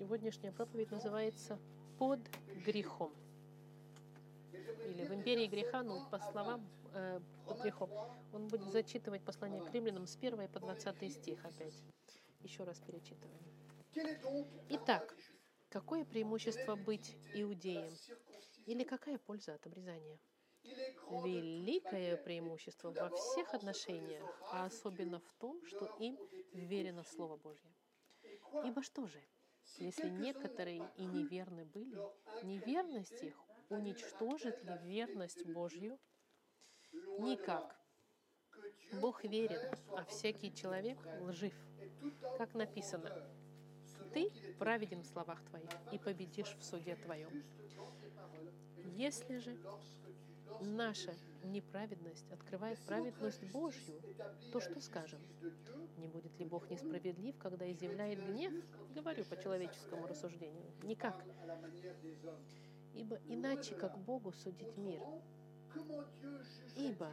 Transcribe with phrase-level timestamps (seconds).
[0.00, 1.58] Сегодняшняя проповедь называется
[1.98, 2.20] «Под
[2.64, 3.12] грехом».
[4.50, 7.90] Или в империи греха, ну, по словам э, под грехом.
[8.32, 11.74] Он будет зачитывать послание к римлянам с 1 по 20 стих опять.
[12.40, 13.44] Еще раз перечитываем.
[14.70, 15.14] Итак,
[15.68, 17.92] какое преимущество быть иудеем?
[18.64, 20.18] Или какая польза от обрезания?
[20.64, 26.18] Великое преимущество во всех отношениях, а особенно в том, что им
[26.54, 27.70] верено Слово Божье.
[28.64, 29.20] Ибо что же,
[29.78, 32.00] если некоторые и неверны были,
[32.42, 33.36] неверность их
[33.68, 35.98] уничтожит ли верность Божью?
[37.18, 37.76] Никак.
[39.00, 39.60] Бог верен,
[39.96, 41.54] а всякий человек лжив.
[42.36, 43.10] Как написано,
[44.12, 47.44] ты праведен в словах твоих и победишь в суде твоем.
[48.96, 49.56] Если же
[50.60, 51.14] наша
[51.44, 54.00] неправедность открывает праведность Божью,
[54.52, 55.20] то что скажем?
[55.96, 58.52] Не будет ли Бог несправедлив, когда изъявляет гнев?
[58.94, 60.70] Говорю по человеческому рассуждению.
[60.82, 61.24] Никак.
[62.94, 65.00] Ибо иначе, как Богу судить мир.
[66.76, 67.08] Ибо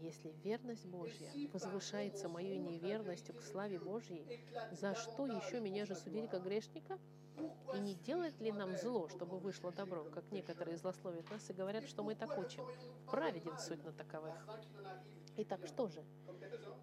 [0.00, 6.26] если верность Божья возвышается моей неверностью к славе Божьей, за что еще меня же судили
[6.26, 6.98] как грешника?
[7.74, 11.84] И не делает ли нам зло, чтобы вышло добро, как некоторые злословят нас и говорят,
[11.88, 12.64] что мы так учим?
[13.10, 14.34] Праведен суть на таковых.
[15.36, 16.04] Итак, что же?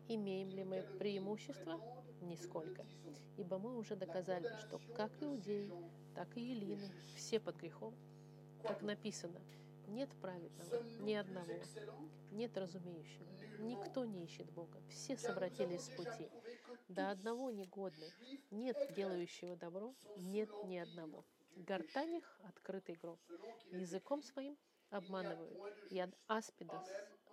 [0.08, 1.80] Имеем ли мы преимущество?
[2.22, 2.86] Нисколько.
[3.38, 5.72] Ибо мы уже доказали, что как иудеи,
[6.16, 7.94] так и елины, все под грехом,
[8.64, 9.40] как написано,
[9.90, 11.54] нет праведного, ни одного,
[12.32, 13.28] нет разумеющего,
[13.60, 16.30] никто не ищет Бога, все совратились с пути,
[16.88, 18.12] до одного негодный,
[18.52, 21.26] нет делающего добро, нет ни одного.
[21.56, 23.20] Гортань их— открытый гроб,
[23.72, 24.58] языком своим
[24.90, 25.58] обманывают,
[25.90, 26.82] и от аспида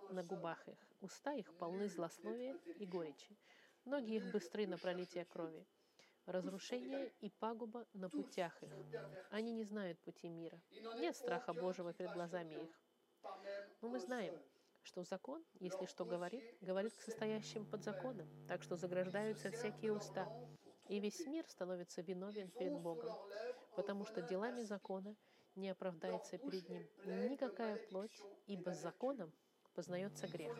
[0.09, 3.37] на губах их, уста их полны злословия и горечи,
[3.85, 5.65] ноги их быстры на пролитие крови,
[6.27, 8.71] разрушение и пагуба на путях их.
[9.31, 10.61] Они не знают пути мира.
[10.99, 12.81] Нет страха Божьего перед глазами их.
[13.81, 14.37] Но мы знаем,
[14.83, 20.27] что закон, если что говорит, говорит к состоящим под законом, так что заграждаются всякие уста,
[20.87, 23.13] и весь мир становится виновен перед Богом,
[23.75, 25.15] потому что делами закона
[25.55, 26.87] не оправдается перед Ним
[27.29, 29.31] никакая плоть, ибо законом
[29.73, 30.57] познается грех.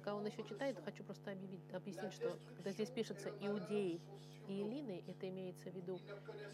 [0.00, 4.00] Пока он еще читает, хочу просто объявить, объяснить, что когда здесь пишется иудеи
[4.48, 6.00] и эллины, это имеется в виду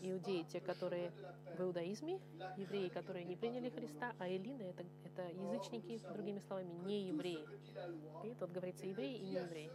[0.03, 1.13] иудеи, те, которые
[1.57, 2.19] в иудаизме,
[2.57, 7.47] евреи, которые не приняли Христа, а эллины это, это язычники, другими словами, не евреи.
[8.25, 9.71] И тут говорится евреи и не евреи.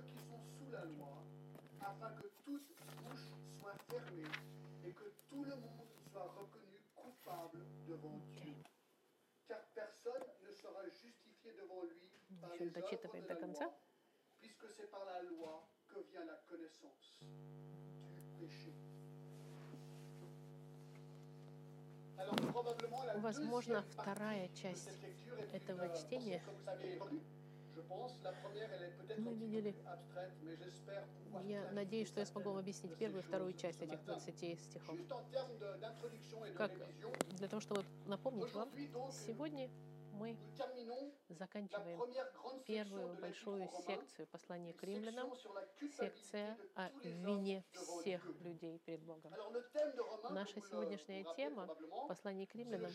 [12.53, 13.71] Еще дочитывает до конца.
[23.17, 24.89] Возможно, вторая часть
[25.53, 26.41] этого чтения
[29.17, 29.75] мы видели.
[31.47, 34.97] Я надеюсь, что я смогу вам объяснить первую и вторую часть этих 20 стихов.
[36.55, 36.71] Как
[37.37, 38.69] для того, чтобы напомнить вам,
[39.11, 39.69] сегодня
[40.21, 40.37] мы
[41.29, 41.99] заканчиваем
[42.65, 45.33] первую большую секцию послания к римлянам,
[45.97, 49.33] секция о вине всех людей перед Богом.
[50.29, 51.67] Наша сегодняшняя тема
[52.07, 52.91] послания к римлянам,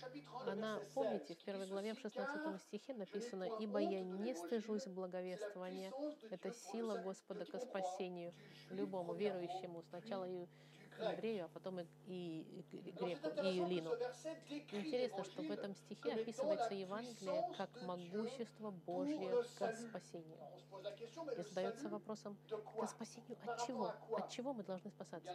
[0.46, 5.92] она, помните, в первой главе, в 16 стихе написано «Ибо я не стыжусь благовествования,
[6.30, 8.32] это сила Господа к спасению
[8.70, 10.24] любому верующему, сначала
[10.98, 13.92] и еврею, а потом и, и, и греку, и Лину.
[14.72, 20.38] Интересно, что в этом стихе описывается Евангелие как могущество Божье к спасению.
[21.36, 23.92] И задается вопросом, к спасению от чего?
[24.10, 25.32] От чего мы должны спасаться?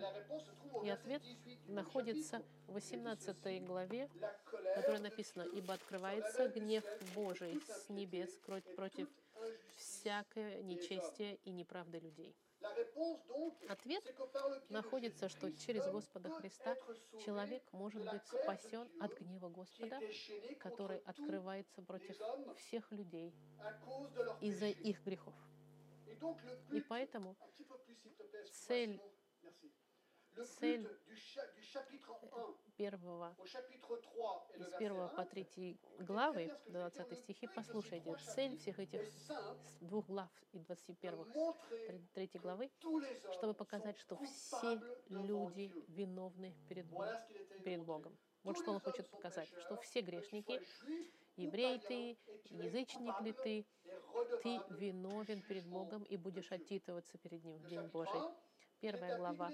[0.84, 1.24] И ответ
[1.68, 4.10] находится в 18 главе,
[4.46, 6.84] в которой написано, «Ибо открывается гнев
[7.16, 8.30] Божий с небес
[8.76, 9.08] против
[9.76, 12.36] всякое нечестие и неправды людей».
[13.70, 14.04] Ответ
[14.70, 16.76] находится, что через Господа Христа
[17.24, 20.00] человек может быть спасен от гнева Господа,
[20.60, 22.18] который открывается против
[22.58, 23.34] всех людей
[24.42, 25.34] из-за их грехов.
[26.72, 27.36] И поэтому
[28.52, 29.02] цель
[30.46, 30.88] цель
[32.78, 33.36] первого,
[34.58, 39.02] из первого по третьей главы, 20 стихи, послушайте, цель всех этих
[39.82, 41.26] двух глав и 21
[42.14, 42.72] третьей главы,
[43.34, 46.88] чтобы показать, что все люди виновны перед,
[47.64, 48.18] перед Богом.
[48.44, 50.60] Вот что он хочет показать, что все грешники,
[51.38, 52.18] еврей ты,
[52.50, 53.66] язычник ли ты,
[54.42, 58.22] ты виновен перед Богом и будешь отчитываться перед Ним в День Божий.
[58.82, 59.52] Первая глава.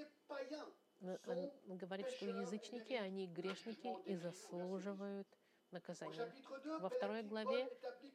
[1.67, 5.27] Говорит, что язычники, они грешники и заслуживают
[5.71, 6.13] наказания.
[6.15, 7.69] chapitre 2, Во второй главе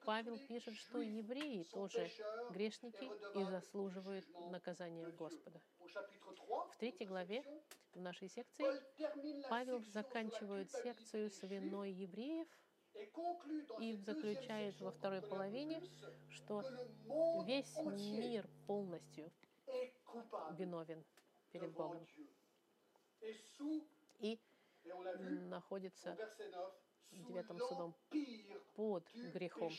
[0.06, 2.11] Павел пишет, что евреи тоже
[2.50, 5.06] грешники и заслуживают наказания.
[5.11, 5.61] Господа.
[5.81, 7.44] Au chapitre 3, В третьей главе
[7.93, 8.65] в нашей секции
[9.50, 12.49] Павел заканчивает секцию с виной евреев
[13.81, 15.82] и заключает во второй половине,
[16.31, 16.65] что
[17.44, 19.31] весь мир полностью
[20.53, 21.05] виновен
[21.50, 22.06] перед Богом
[24.20, 24.38] и
[25.49, 26.82] находится verset 9, sous
[27.12, 27.94] девятым судом
[28.75, 29.05] под
[29.35, 29.73] грехом.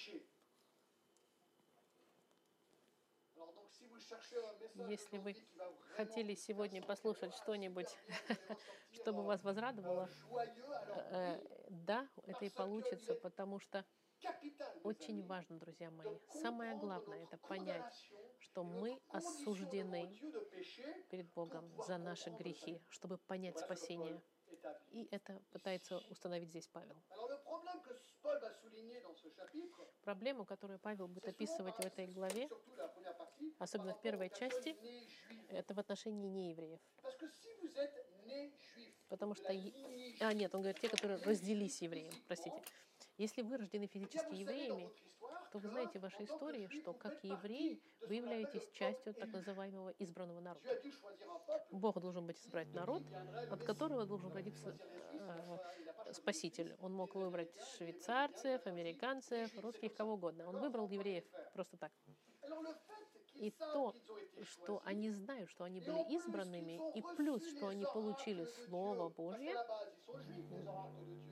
[4.87, 5.35] Если вы
[5.95, 7.87] хотели сегодня послушать что-нибудь,
[8.91, 13.85] чтобы euh, вас возрадовало, euh, э, да, это и получится, потому что
[14.83, 18.09] очень важно, друзья мои, самое главное это понять,
[18.39, 20.09] что мы осуждены
[21.09, 24.21] перед Богом за наши грехи, чтобы понять спасение.
[24.91, 26.95] И это пытается установить здесь Павел.
[30.03, 32.49] Проблему, которую Павел будет описывать в этой главе,
[33.59, 34.75] особенно в первой части,
[35.49, 36.79] это в отношении неевреев.
[39.09, 39.49] Потому что...
[40.21, 42.61] А, нет, он говорит, те, которые родились евреем, простите.
[43.17, 44.89] Если вы рождены Eh физически евреями,
[45.51, 50.39] то вы знаете в вашей истории, что как евреи вы являетесь частью так называемого избранного
[50.39, 50.67] народа.
[51.71, 53.03] Бог должен быть избрать народ,
[53.51, 54.75] от которого должен родиться
[55.11, 55.57] э,
[56.11, 56.75] спаситель.
[56.79, 60.49] Он мог выбрать швейцарцев, американцев, русских, кого угодно.
[60.49, 61.23] Он выбрал евреев
[61.53, 61.91] просто так.
[63.39, 63.95] И то,
[64.41, 69.59] что они знают, что они были избранными, и плюс, что они получили Слово Божье,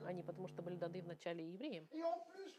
[0.04, 1.88] они потому что были даны вначале евреям,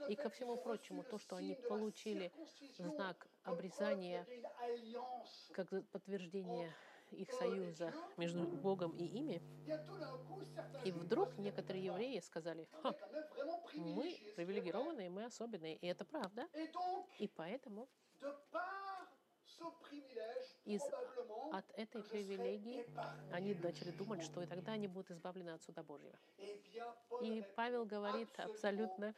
[0.08, 2.32] И ко всему прочему, то, что они получили
[2.78, 4.28] знак обрезания
[5.52, 6.74] как подтверждение
[7.12, 9.42] их союза между Богом и ими,
[10.84, 12.94] и вдруг некоторые «Ah, евреи сказали, «Ха,
[13.76, 14.36] мы privilégiés, c'est vrai».
[14.36, 16.48] привилегированные, мы особенные, и это правда.
[17.20, 17.88] И поэтому
[20.66, 20.82] Из-
[21.52, 22.86] от этой привилегии
[23.32, 26.18] они начали думать, что и тогда они будут избавлены от суда Божьего.
[26.38, 26.62] Eh
[27.22, 29.14] И Павел говорит абсолютно,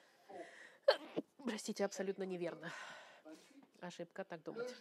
[1.43, 2.71] простите, абсолютно неверно.
[3.81, 4.73] Ошибка так думать.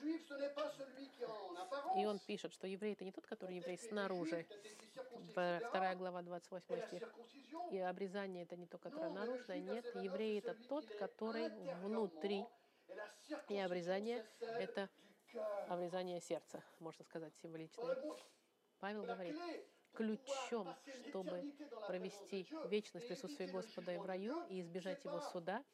[1.97, 4.47] И он пишет, что еврей это не тот, который еврей снаружи.
[5.31, 7.03] Вторая глава, Et 28 la стих.
[7.71, 9.59] И обрезание это не то, которое наружное.
[9.59, 11.49] Нет, verset 29, еврей это тот, который
[11.83, 12.45] внутри.
[13.49, 14.89] И обрезание это.
[15.69, 18.19] Обрезание сердца, можно сказать, répond,
[18.79, 19.37] Павел говорит,
[19.95, 20.75] ключом,
[21.09, 21.55] чтобы
[21.87, 25.65] провести вечность le Господа и в раю и избежать его суда,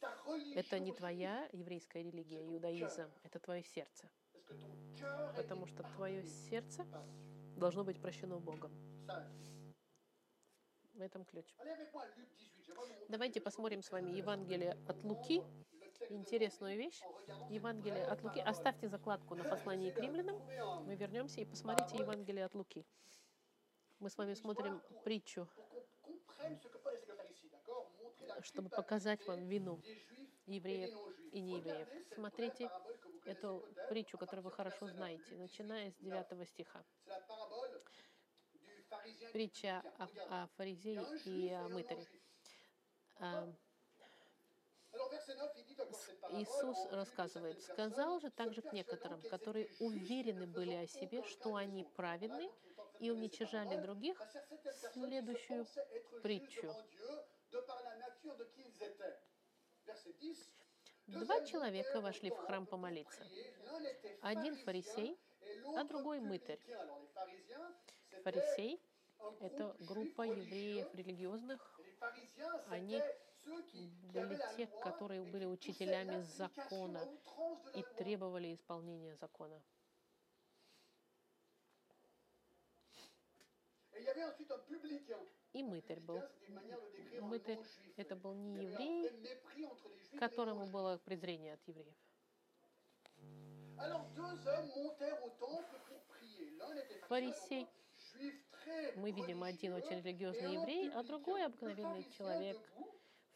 [0.55, 4.09] это не твоя еврейская религия, иудаизм, это твое сердце.
[5.37, 6.87] Потому что твое сердце
[7.57, 8.73] должно быть прощено Богом.
[10.95, 11.47] В этом ключ.
[11.59, 12.65] Allez avec moi à Luc 18.
[12.67, 15.43] J'aimerais vous montrer Давайте посмотрим с вами Евангелие от Луки,
[16.09, 17.01] интересную вещь.
[17.51, 18.41] Евангелие от Луки.
[18.41, 20.39] Оставьте закладку на послании к римлянам.
[20.87, 22.85] Мы вернемся и посмотрите Евангелие от Луки.
[23.99, 25.47] Мы с вами смотрим притчу,
[28.43, 29.81] чтобы показать вам вину
[30.47, 30.97] евреев
[31.33, 31.89] и неевреев.
[32.15, 32.71] Смотрите
[33.27, 35.39] эту притчу, которую вы хорошо знаете, 9.
[35.39, 36.85] начиная с 9 стиха.
[39.33, 42.07] Притча о, о фаризее и о мытаре.
[46.33, 52.51] Иисус рассказывает, сказал же также к некоторым, которые уверены были о себе, что они праведны,
[53.01, 54.21] и уничижали других,
[54.93, 55.67] следующую
[56.23, 56.67] притчу.
[56.67, 57.19] devant Dieu
[57.51, 59.19] de par la nature de qui ils étaient.
[59.87, 60.37] Verset 10.
[61.09, 63.27] Два человека вошли в храм помолиться.
[64.21, 65.19] Один фарисей,
[65.77, 66.61] а другой мытарь.
[68.23, 68.81] Фарисей–
[69.41, 71.81] это группа евреев религиозных,
[72.69, 73.03] Они
[74.13, 77.01] были те, которые были учителями закона
[77.75, 79.61] и требовали исполнения закона.
[85.53, 86.23] И мытарь был.
[87.21, 87.59] Мытарь–
[87.97, 89.11] это был не еврей,
[90.19, 91.97] которому было презрение от евреев.
[97.09, 97.67] Фарисей,
[98.97, 102.59] мы видим, один очень религиозный еврей, а другой обыкновенный человек.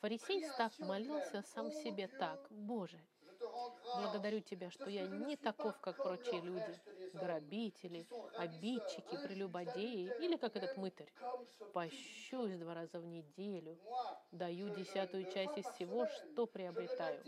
[0.04, 2.46] Фарисей, став, молился сам себе так.
[2.50, 3.00] «Боже,
[3.96, 6.78] благодарю Тебя, что я не таков, как прочие люди,
[7.14, 8.06] грабители,
[8.36, 11.10] обидчики, прелюбодеи, или как этот мытарь.
[11.72, 13.78] Пощусь два раза в неделю,
[14.30, 17.24] даю десятую часть из всего, что приобретаю».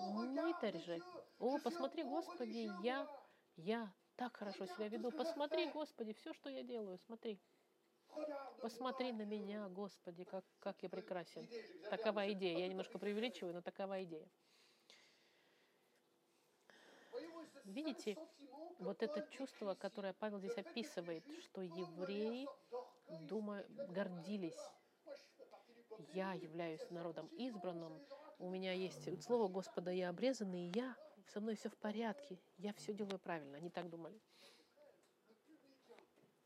[0.00, 0.98] Мытарь же,
[1.40, 3.06] «О, посмотри, Господи, я,
[3.56, 5.10] я так хорошо себя веду.
[5.10, 7.38] Посмотри, Господи, все, что я делаю, смотри.
[8.60, 11.48] Посмотри на меня, Господи, как, как я прекрасен.
[11.90, 12.58] Такова идея.
[12.58, 14.28] Я немножко преувеличиваю, но такова идея.
[17.64, 18.16] Видите,
[18.78, 22.46] вот это чувство, которое Павел здесь описывает, что евреи
[23.28, 24.58] думаю, гордились.
[26.12, 28.00] Я являюсь народом избранным,
[28.38, 30.96] у меня есть слово Господа, я обрезанный, и я,
[31.28, 33.56] со мной все в порядке, я все делаю правильно.
[33.56, 34.20] Они так думали.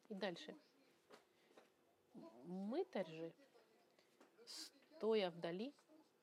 [0.08, 0.56] И дальше.
[2.68, 3.32] Мытарь же,
[4.44, 5.74] стоя вдали,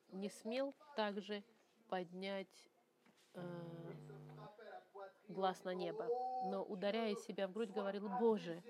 [0.10, 1.44] не смел также
[1.90, 2.70] поднять
[3.34, 3.94] э,
[5.28, 6.08] глаз на небо,
[6.52, 8.62] но, ударяя себя в грудь, говорил, «Боже,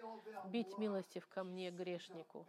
[0.45, 2.47] бить милостив ко мне, грешнику».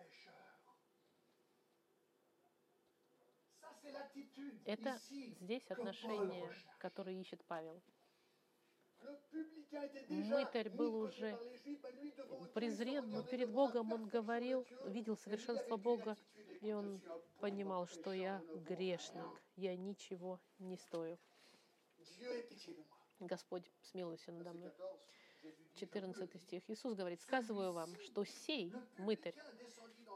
[4.64, 4.96] Это
[5.40, 7.82] здесь отношение, которое ищет Павел.
[10.08, 11.38] Мытарь был уже
[12.54, 16.16] презрен, но перед Богом он говорил, видел совершенство Бога,
[16.60, 17.00] и он
[17.40, 21.18] понимал, что я грешник, я ничего не стою.
[23.20, 24.72] Господь, смилуйся надо мной.
[25.76, 26.62] 14 стих.
[26.68, 29.34] Иисус говорит, «Сказываю вам, что сей, мытарь,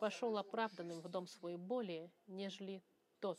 [0.01, 2.83] пошел оправданным в дом свой более, нежели
[3.21, 3.39] тот.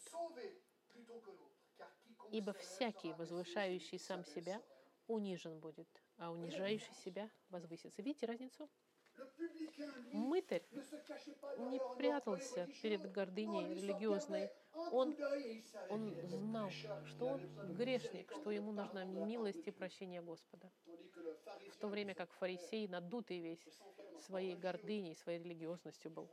[2.32, 4.62] Ибо всякий, возвышающий сам себя,
[5.12, 5.88] унижен будет,
[6.18, 8.02] а унижающий себя возвысится».
[8.02, 8.70] Видите разницу?
[10.14, 14.50] Мытарь не прятался перед гордыней религиозной.
[14.92, 15.16] Он,
[15.90, 17.42] он знал, что он
[17.74, 20.72] грешник, что ему нужна милость и прощение Господа.
[21.72, 23.66] В то время как фарисей, надутый весь
[24.20, 26.30] своей гордыней, своей религиозностью был.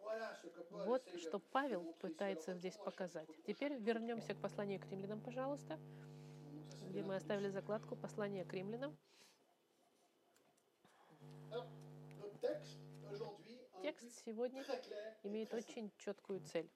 [0.70, 3.28] Вот что Павел пытается здесь показать.
[3.47, 5.78] Теперь вернемся к посланию к римлянам, пожалуйста,
[6.88, 8.97] где мы оставили закладку «Послание к римлянам».
[13.83, 14.64] Текст сегодня
[15.23, 16.71] имеет очень четкую цель.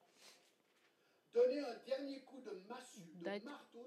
[3.23, 3.42] Дать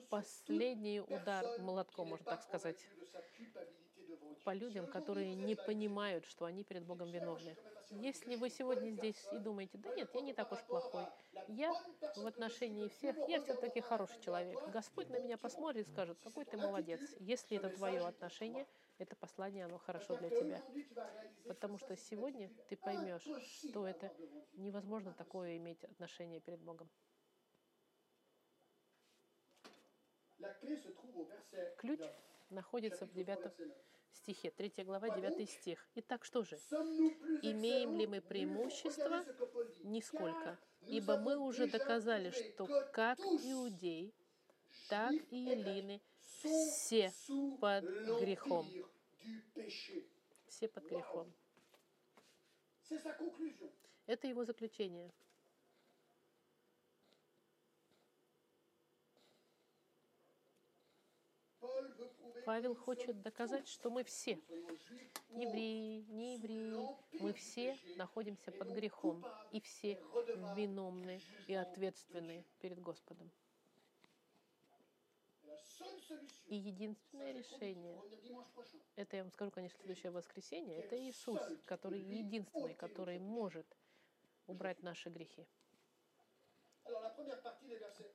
[0.09, 2.87] последний удар молотком, можно так сказать,
[4.43, 7.57] по людям, которые не понимают, что они перед Богом виновны.
[7.91, 11.05] Если вы сегодня здесь и думаете, да нет, я не так уж плохой,
[11.47, 11.73] я
[12.15, 14.59] в отношении всех, я все-таки хороший человек.
[14.69, 17.01] Господь на меня посмотрит и скажет, какой ты молодец.
[17.19, 20.61] Если это твое отношение, это послание, оно хорошо для тебя.
[21.47, 23.27] Потому что сегодня ты поймешь,
[23.59, 24.11] что это
[24.53, 26.89] невозможно такое иметь отношение перед Богом.
[31.77, 31.99] Ключ
[32.49, 33.51] находится в девятом
[34.15, 35.87] стихе, 3 глава, 9 стих.
[35.95, 36.57] Итак, что же?
[37.41, 39.23] Имеем ли мы преимущество?
[39.83, 40.57] Нисколько.
[40.87, 44.13] Ибо мы уже доказали, что как иудей,
[44.89, 46.01] так и елины
[46.45, 47.11] все
[47.59, 47.85] под
[48.19, 48.67] грехом.
[50.47, 51.33] Все под грехом.
[54.05, 55.11] Это его заключение.
[62.45, 64.39] Павел хочет доказать, что мы все,
[65.31, 66.87] евреи, не евреи,
[67.19, 69.99] мы все находимся под грехом, и все
[70.55, 73.31] виновны и ответственны перед Господом.
[76.45, 77.99] И единственное решение,
[78.95, 83.65] это я вам скажу, конечно, следующее воскресенье, это Иисус, который единственный, который может
[84.45, 85.47] убрать наши грехи.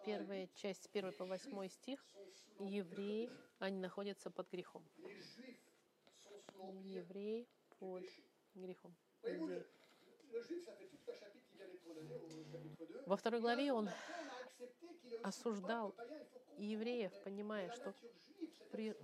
[0.04, 2.04] Первая часть, с 1 по 8 стих,
[2.58, 4.84] евреи, они находятся под грехом.
[6.82, 7.46] Евреи
[7.78, 8.04] под
[8.54, 8.94] грехом.
[13.06, 13.88] Во второй главе он
[15.22, 15.94] осуждал
[16.58, 17.94] евреев, понимая, что
[18.70, 18.96] при...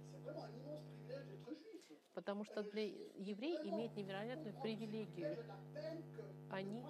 [2.15, 5.45] потому что для евреев имеет невероятную привилегию.
[6.51, 6.85] Они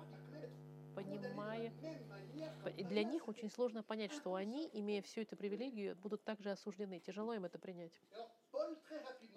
[2.77, 7.01] для них очень сложно понять, что они, имея всю эту привилегию, будут также осуждены.
[7.01, 8.01] Тяжело им это принять.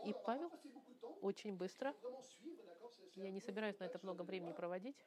[0.05, 0.51] И Павел
[1.21, 1.93] очень быстро,
[3.15, 5.05] я не собираюсь на это много времени проводить,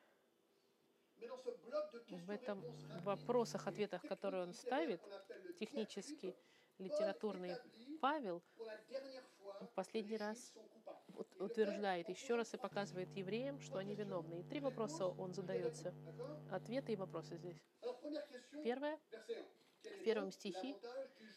[2.09, 2.63] в этом
[3.05, 5.01] вопросах, ответах, которые он ставит,
[5.59, 6.35] технически,
[6.79, 7.57] литературный
[8.01, 8.43] Павел
[9.75, 10.53] последний раз
[11.39, 14.41] утверждает еще раз и показывает евреям, что они виновны.
[14.41, 15.95] И три вопроса он задается.
[16.51, 17.63] Ответы и вопросы здесь.
[18.65, 18.99] Первое,
[19.83, 20.77] в первом стихе.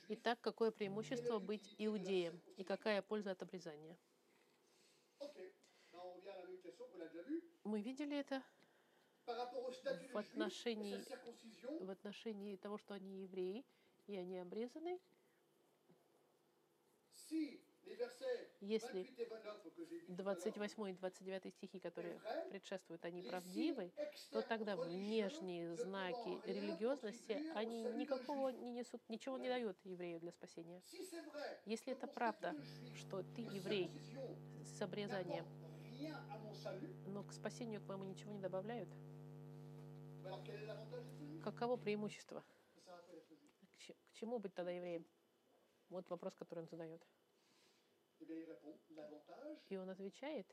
[0.08, 3.98] Итак, какое преимущество быть иудеем и какая польза от обрезания?
[7.64, 8.44] Мы видели это
[9.26, 11.04] в отношении,
[11.84, 13.66] в отношении того, что они евреи,
[14.06, 15.00] и они обрезаны.
[18.62, 22.20] Если 28 et 29 que j'ai dit tout à l'heure, 28 и 29 стихи, которые
[22.50, 23.92] предшествуют, они правдивы,
[24.32, 30.82] то тогда внешние знаки религиозности, они никакого не несут, ничего не дают еврею для спасения.
[31.66, 32.56] Если это правда,
[32.96, 33.92] что ты еврей
[34.64, 35.46] с обрезанием,
[36.64, 38.90] salut, но к спасению к моему ничего не добавляют,
[41.44, 42.44] каково преимущество?
[43.78, 45.06] К чему быть тогда евреем?
[45.90, 47.06] Вот вопрос, который он задает.
[49.70, 50.48] И он отвечает,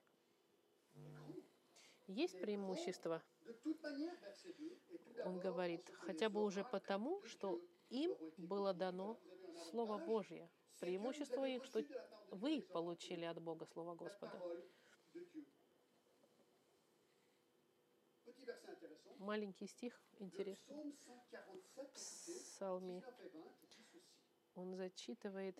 [2.06, 3.22] есть преимущество.
[3.46, 7.60] De toute manière, verset 2, et tout Он говорит, хотя бы уже потому, что
[7.90, 9.18] им было дано
[9.70, 10.50] Слово Божье.
[10.80, 11.80] Преимущество их, что
[12.30, 14.40] вы получили от Бога Слово Господа.
[19.18, 20.74] Маленький стих, интересный.
[20.74, 20.92] psaume
[21.94, 24.02] 147, écoutez, Псалме 19 et 20, dit ceci.
[24.54, 25.58] он зачитывает,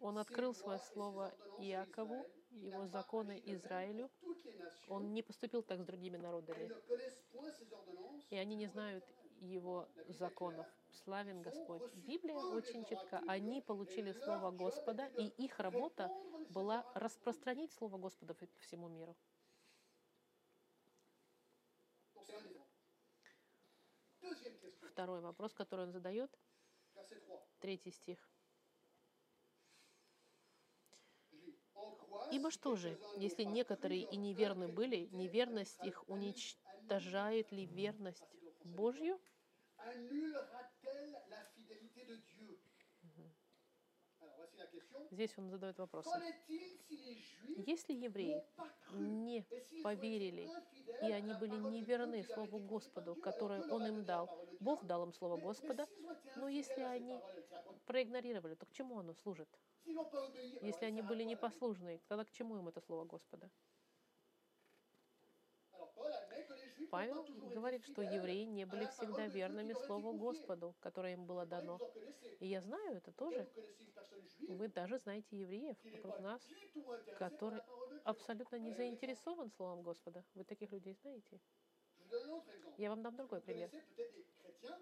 [0.00, 4.10] Он открыл свое слово Иакову, его законы Израилю.
[4.88, 6.70] Он не поступил так с другими народами,
[8.30, 9.04] и они не знают
[9.40, 10.66] его законов.
[11.04, 11.82] Славен Господь.
[11.94, 13.22] Библия очень четка.
[13.26, 16.10] Они получили Слово Господа, и их работа
[16.50, 19.16] была распространить Слово Господа по всему миру.
[24.90, 26.51] Второй вопрос, который он задает, verset 3.
[27.60, 28.28] Третий стих.
[32.30, 38.24] Ибо что же, если некоторые и неверны были, неверность их уничтожает ли верность
[38.64, 39.20] Божью?
[45.10, 46.04] Здесь он задает вопрос.
[46.06, 48.42] Qu'en est-il si les Juifs Если евреи
[48.92, 49.44] не
[49.82, 50.48] поверили,
[51.02, 54.30] и они были неверны Слову Господу, которое Он им дал,
[54.60, 55.86] Бог дал им Слово Господа,
[56.36, 57.20] но если они
[57.86, 59.48] проигнорировали, то к чему оно служит?
[59.84, 63.50] Если они были непослушны, тогда к чему им это Слово Господа?
[66.92, 67.24] Павел
[67.54, 70.12] говорит, что евреи не были всегда верными Слову.
[70.12, 71.80] Господу, которое им было дано.
[72.38, 73.48] И я знаю это тоже.
[74.46, 76.46] Вы даже знаете евреев вокруг нас,
[77.18, 77.62] который
[78.04, 80.22] абсолютно не заинтересован Словом Господа.
[80.34, 81.40] Вы таких людей знаете?
[82.76, 83.70] Я вам дам другой пример.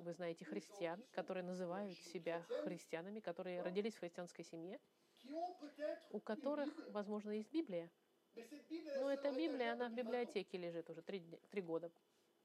[0.01, 4.81] Вы знаете христиан, которые называют себя христианами, которые родились в христианской семье,
[6.11, 7.88] у которых, возможно, есть Библия.
[8.37, 10.05] Но est эта Библия, она в depuis 20 ans.
[10.05, 11.90] библиотеке лежит уже три, три года.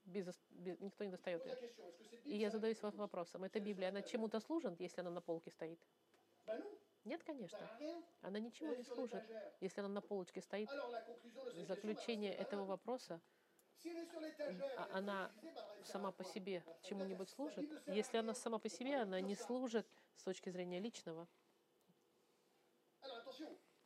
[0.04, 1.56] Без, без- никто не достает la ее.
[2.24, 5.78] И я задаюсь вопросом, эта Библия, она чему-то служит, если она на полке стоит?
[7.04, 7.58] Нет, конечно.
[8.22, 9.22] Она ничего Elle не служит,
[9.60, 10.68] если она на полочке стоит.
[11.68, 13.20] Заключение этого вопроса,
[14.76, 15.30] а- она
[15.84, 17.64] сама по себе чему-нибудь служит.
[17.86, 21.28] Если она сама по себе, она не служит с точки зрения личного.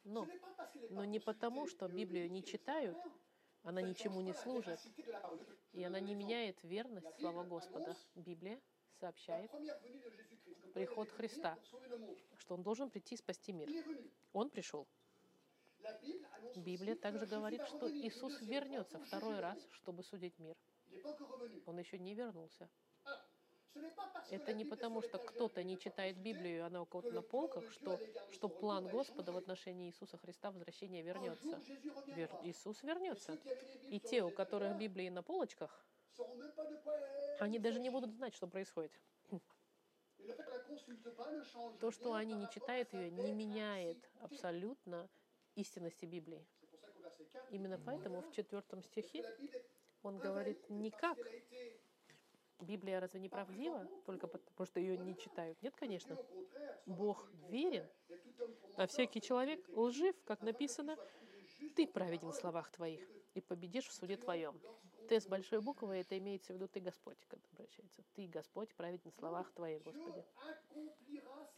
[0.04, 0.26] Но
[0.90, 2.98] но не потому, что Библию не читают,
[3.62, 4.80] она ничему не служит,
[5.72, 7.96] и она не меняет верность слова Господа.
[8.14, 8.60] Библия
[8.98, 9.50] сообщает,
[10.74, 11.58] Приход Христа.
[12.38, 13.68] что он должен прийти и спасти мир.
[14.32, 14.86] Он пришел.
[16.56, 20.54] Библия также говорит, что Иисус вернется второй раз, чтобы судить мир.
[21.66, 22.68] Он еще не вернулся.
[24.30, 26.16] Это не потому, что кто-то не читает.
[26.18, 27.98] Библию, она у кого-то на полках, что,
[28.30, 31.60] что план Господа в отношении Иисуса Христа возвращения вернется.
[32.06, 32.30] Вер-.
[32.44, 33.38] Иисус вернется.
[33.88, 35.84] И те, у которых Библии на полочках,
[37.38, 38.92] они даже не будут знать, что происходит.
[41.80, 45.08] То, что они не читают ее, не меняет абсолютно
[45.54, 46.46] истинности Библии.
[46.60, 49.24] C'est pour ça qu'au verset 4, Именно поэтому в четвертом стихе
[50.02, 51.18] он говорит никак.
[52.60, 55.60] Библия разве не правдива только потому, что ее не читают?
[55.62, 56.16] Нет, конечно.
[56.86, 57.86] Бог верен,
[58.76, 60.96] а всякий человек лжив, как написано,
[61.76, 64.60] ты праведен в словах твоих и победишь в суде твоем.
[65.08, 68.02] Ты с большой буквы, это имеется в виду ты Господь, когда обращается.
[68.14, 70.24] Ты, Господь, праведен в словах твоих, Господи.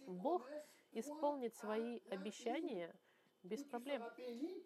[0.07, 0.49] Бог
[0.95, 2.95] Исполнит свои обещания
[3.43, 4.03] без проблем.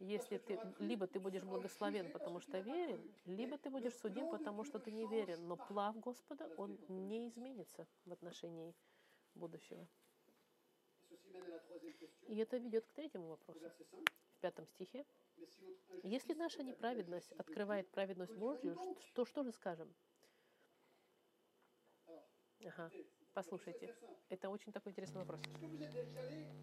[0.00, 4.78] Если ты, либо ты будешь благословен, потому что верен, либо ты будешь судим, потому что
[4.78, 5.46] ты не верен.
[5.46, 8.74] Но плав Господа, он не изменится в отношении
[9.34, 9.86] будущего.
[12.28, 13.60] И это ведет к третьему вопросу.
[13.60, 14.04] verset 5.
[14.36, 15.06] В пятом стихе.
[16.02, 18.76] Если наша неправедность открывает праведность Божью,
[19.14, 19.94] то что же скажем?
[22.06, 22.22] Alors,
[22.64, 22.90] Ага,
[23.36, 23.90] послушайте.
[24.30, 25.40] Это очень такой интересный вопрос.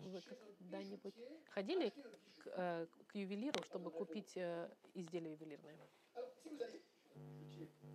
[0.05, 0.21] Вы
[0.59, 1.13] когда-нибудь
[1.53, 1.93] ходили
[2.39, 5.77] к, э, к ювелиру, чтобы купить э, изделие ювелирное?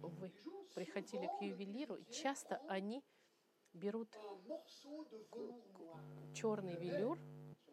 [0.02, 0.30] Вы
[0.76, 3.02] приходили к ювелиру, и часто они
[3.74, 4.08] берут
[6.34, 7.18] черный велюр,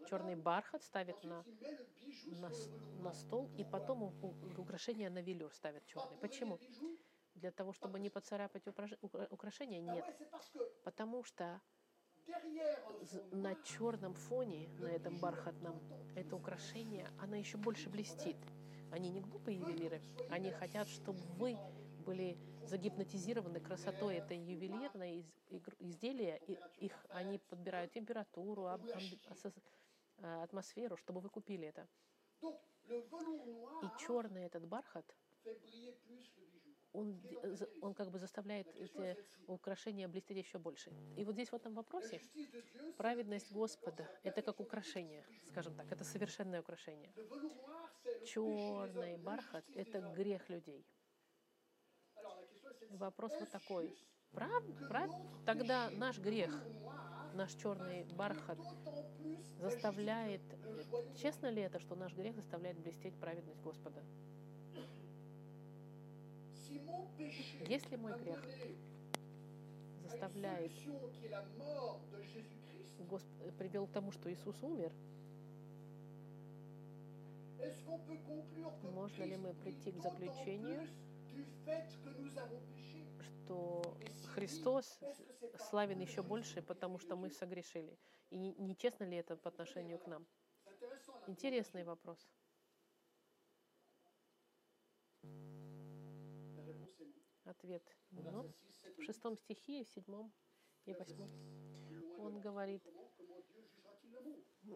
[0.09, 1.45] черный бархат ставят на,
[2.41, 2.49] на,
[3.03, 6.17] на стол, и потом у- у- украшения на велюр ставят черный.
[6.17, 6.59] Почему?
[7.45, 9.79] Для того, чтобы не поцарапать укра- украшения?
[9.79, 10.03] Нет.
[10.83, 11.61] Потому что
[13.31, 15.79] на черном фоне, на этом бархатном,
[16.15, 18.37] это украшение, оно еще больше блестит.
[18.91, 21.55] Они не глупые ювелиры, они хотят, чтобы вы
[21.99, 29.61] были загипнотизированы красотой этой ювелирной из- изделия, и их они подбирают температуру, асос-
[30.17, 31.87] а, атмосферу, чтобы вы купили это.
[32.41, 35.05] Velours И черный этот бархат,
[36.95, 37.21] он,
[37.55, 40.91] за- он как бы заставляет эти украшения блестеть еще больше.
[41.17, 42.21] И вот здесь в этом вопросе
[42.97, 43.51] праведность.
[43.51, 47.11] Господа это как украшение, скажем так, это совершенное украшение.
[48.25, 50.85] Черный бархат— это грех людей.
[52.89, 53.95] Вопрос вот такой.
[54.31, 55.11] Прав, прав?
[55.45, 56.51] Тогда наш грех,
[57.33, 58.59] наш черный бархат
[59.59, 60.41] заставляет...
[61.15, 64.03] Честно ли это, что наш грех заставляет блестеть праведность Господа?
[67.67, 68.43] Если мой грех
[70.03, 74.91] заставляет, solution qui est la mort de Jésus-Christ, Госп- привел к тому, что Иисус умер,
[78.93, 80.87] Можно ли мы прийти к заключению,
[83.45, 83.97] что
[84.33, 84.99] Христос
[85.69, 87.97] славен еще больше, потому что мы согрешили?
[88.29, 90.25] И не- нечестно ли это по отношению к нам?
[91.27, 92.19] Интересный вопрос.
[97.45, 97.83] Ответ.
[98.11, 100.33] Ну, Verset 6, 7 в шестом стихе в седьмом
[100.85, 101.29] и восьмом
[102.17, 102.81] он говорит,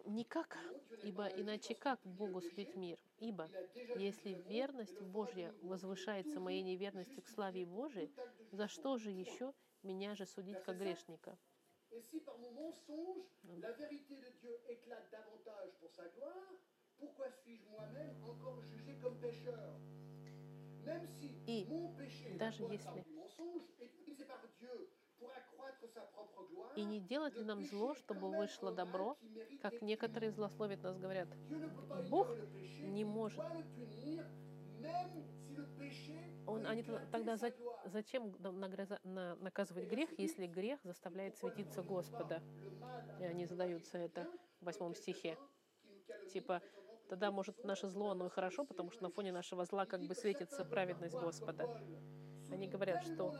[0.04, 0.56] никак,
[1.02, 2.98] ибо иначе как Богу судить мир?
[3.18, 3.50] Ибо
[3.96, 8.12] если верность Божья возвышается моей неверностью к славе Божией,
[8.52, 9.52] за что же еще
[9.82, 11.36] меня же судить как грешника?
[17.00, 19.80] Pourquoi suis-je moi-même encore jugé comme pécheur
[21.46, 21.66] И
[22.38, 23.04] даже если-
[26.76, 29.18] И не делать ли нам зло, чтобы вышло добро,
[29.60, 31.28] как некоторые злословят нас говорят,
[32.08, 32.28] Бог
[32.82, 33.44] не может.
[36.46, 37.52] Он, они тогда за-
[37.84, 42.42] зачем нам нагрыза- на- наказывать грех, если грех заставляет светиться Господа?
[43.20, 44.26] И они задаются это
[44.60, 45.36] в восьмом стихе.
[46.32, 46.62] Типа,
[47.10, 50.14] тогда, может, наше зло, оно и хорошо, потому что на фоне нашего зла как бы
[50.14, 51.68] светится праведность Господа.
[52.52, 53.34] Они говорят, что,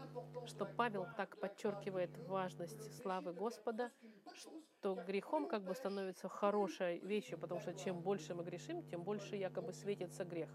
[0.47, 3.91] что Павел так подчеркивает важность славы Господа,
[4.35, 9.37] что грехом как бы становится хорошей вещью, потому что чем больше мы грешим, тем больше
[9.37, 10.51] якобы светится грех,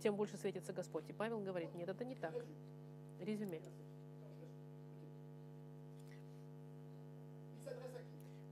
[0.00, 1.08] тем больше светится Господь.
[1.08, 2.34] И Павел говорит, нет, это не так.
[3.18, 3.60] Резюме.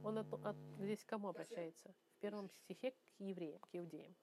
[0.06, 1.92] Он от- от- здесь к кому обращается?
[2.12, 4.14] В первом стихе к евреям, к иудеям.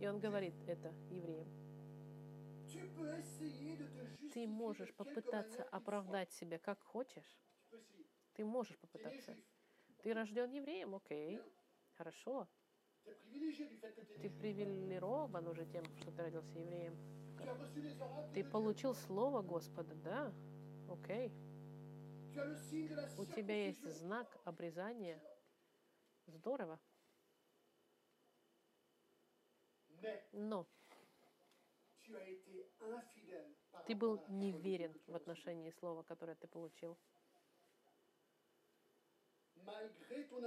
[0.00, 1.48] И он говорит это евреям.
[4.34, 7.38] Ты можешь попытаться оправдать себя как хочешь.
[8.34, 9.36] Ты можешь попытаться.
[10.02, 11.40] Ты рожден евреем, окей.
[11.96, 12.48] Хорошо.
[14.20, 16.96] Ты привилегирован уже тем, что ты родился евреем.
[18.34, 20.32] Ты получил слово Господа, да?
[20.90, 21.30] Окей.
[21.30, 21.47] Tu
[23.16, 25.20] У тебя есть знак обрезания.
[26.26, 26.78] Здорово.
[30.32, 30.66] Но
[33.86, 36.96] ты был неверен в отношении слова, которое ты получил.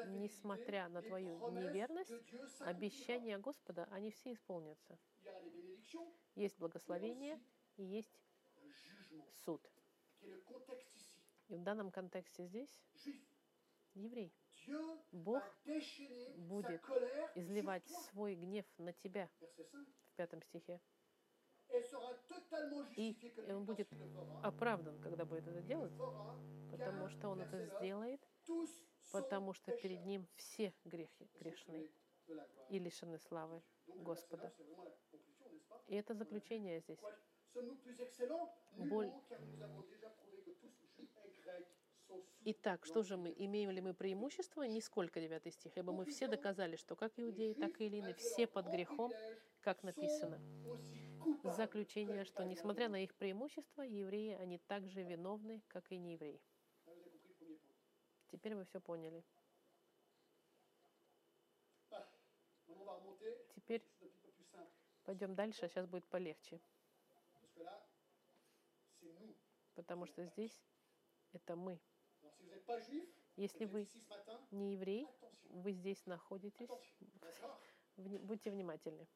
[0.07, 2.13] Несмотря на твою неверность.
[2.61, 4.97] Обещания Господа, они все исполнятся.
[6.35, 7.39] Есть благословение
[7.77, 8.17] и есть
[9.45, 9.61] суд.
[11.51, 12.81] И в данном контексте здесь
[13.93, 14.33] еврей
[15.11, 15.43] Бог
[16.37, 16.81] будет
[17.35, 19.87] изливать свой гнев на тебя Verset 5.
[20.05, 20.79] в пятом стихе.
[22.95, 23.89] И он будет
[24.43, 25.91] оправдан, когда будет это делать,
[26.71, 28.25] потому что он это сделает,
[29.11, 31.91] потому что перед ним все грехи грешны
[32.69, 33.61] и лишены славы.
[33.87, 34.53] Господа.
[35.87, 36.99] И это заключение здесь.
[38.77, 39.11] Боль.
[42.43, 43.33] Итак, что же мы?
[43.37, 44.63] Имеем ли мы преимущество?
[44.63, 45.77] Нисколько, 9 стих.
[45.77, 49.11] Ибо мы все доказали, что как иудеи, так и эллины, все под грехом,
[49.61, 50.41] как написано.
[51.43, 56.41] Заключение, что несмотря на их преимущества, евреи, они также виновны, как и неевреи.
[58.31, 59.23] Теперь вы все поняли.
[63.55, 63.85] Теперь
[65.03, 66.59] пойдем дальше, сейчас будет полегче.
[69.75, 70.59] Потому что здесь
[71.33, 71.79] это мы.
[73.35, 73.87] Если вы
[74.51, 75.07] не еврей,
[75.49, 76.69] вы здесь находитесь,
[77.97, 79.07] будьте внимательны.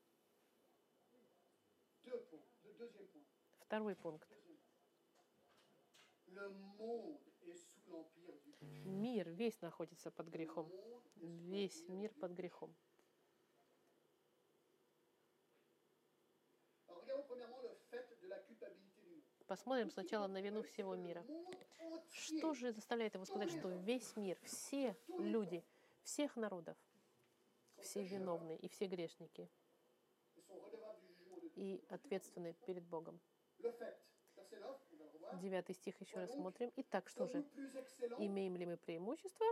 [3.60, 4.30] Второй пункт.
[8.84, 10.72] Мир весь находится под грехом.
[11.16, 12.76] Весь мир под грехом.
[19.48, 21.24] Посмотрим сначала на вину всего мира.
[22.12, 25.64] Что же заставляет его сказать, что весь мир, все люди,
[26.02, 26.78] всех народов,
[27.78, 29.48] все виновны и все грешники
[31.56, 33.20] и ответственны перед Богом?
[33.60, 33.98] Le fait,
[34.36, 35.40] verset 9, on va le revoir.
[35.42, 36.72] Девятый стих еще раз смотрим.
[36.76, 37.46] Итак, что же?
[38.20, 39.46] Имеем ли мы преимущество?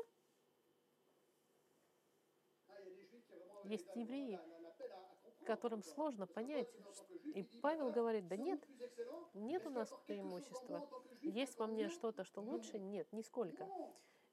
[3.63, 4.39] Есть евреи,
[5.43, 6.67] которым сложно понять.
[7.35, 8.65] И Павел говорит, да нет,
[9.33, 10.87] нет у нас преимущества.
[11.21, 12.79] Есть во мне что-то, что лучше?
[12.79, 13.67] Нет, нисколько.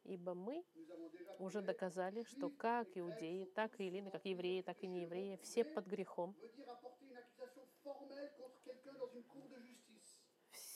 [0.04, 0.64] Ибо мы
[1.38, 5.86] уже доказали, что как иудеи, так и эллины, как евреи, так и неевреи, все под
[5.86, 6.34] грехом.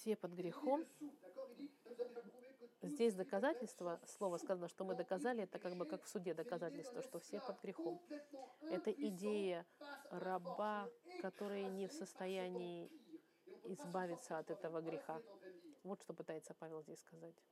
[0.04, 0.84] Все под грехом.
[2.82, 7.20] Здесь доказательство, слово сказано, что мы доказали, это как бы как в суде доказательство, что
[7.20, 7.98] все под грехом.
[8.70, 9.64] Это идея
[10.10, 10.90] раба,
[11.22, 12.92] который не в состоянии
[13.64, 15.22] избавиться от этого греха.
[15.84, 17.42] Вот что пытается Павел здесь сказать.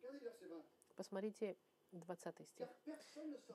[0.00, 0.64] Regardez verset 20.
[0.94, 1.56] Посмотрите
[1.92, 2.68] 20 стих.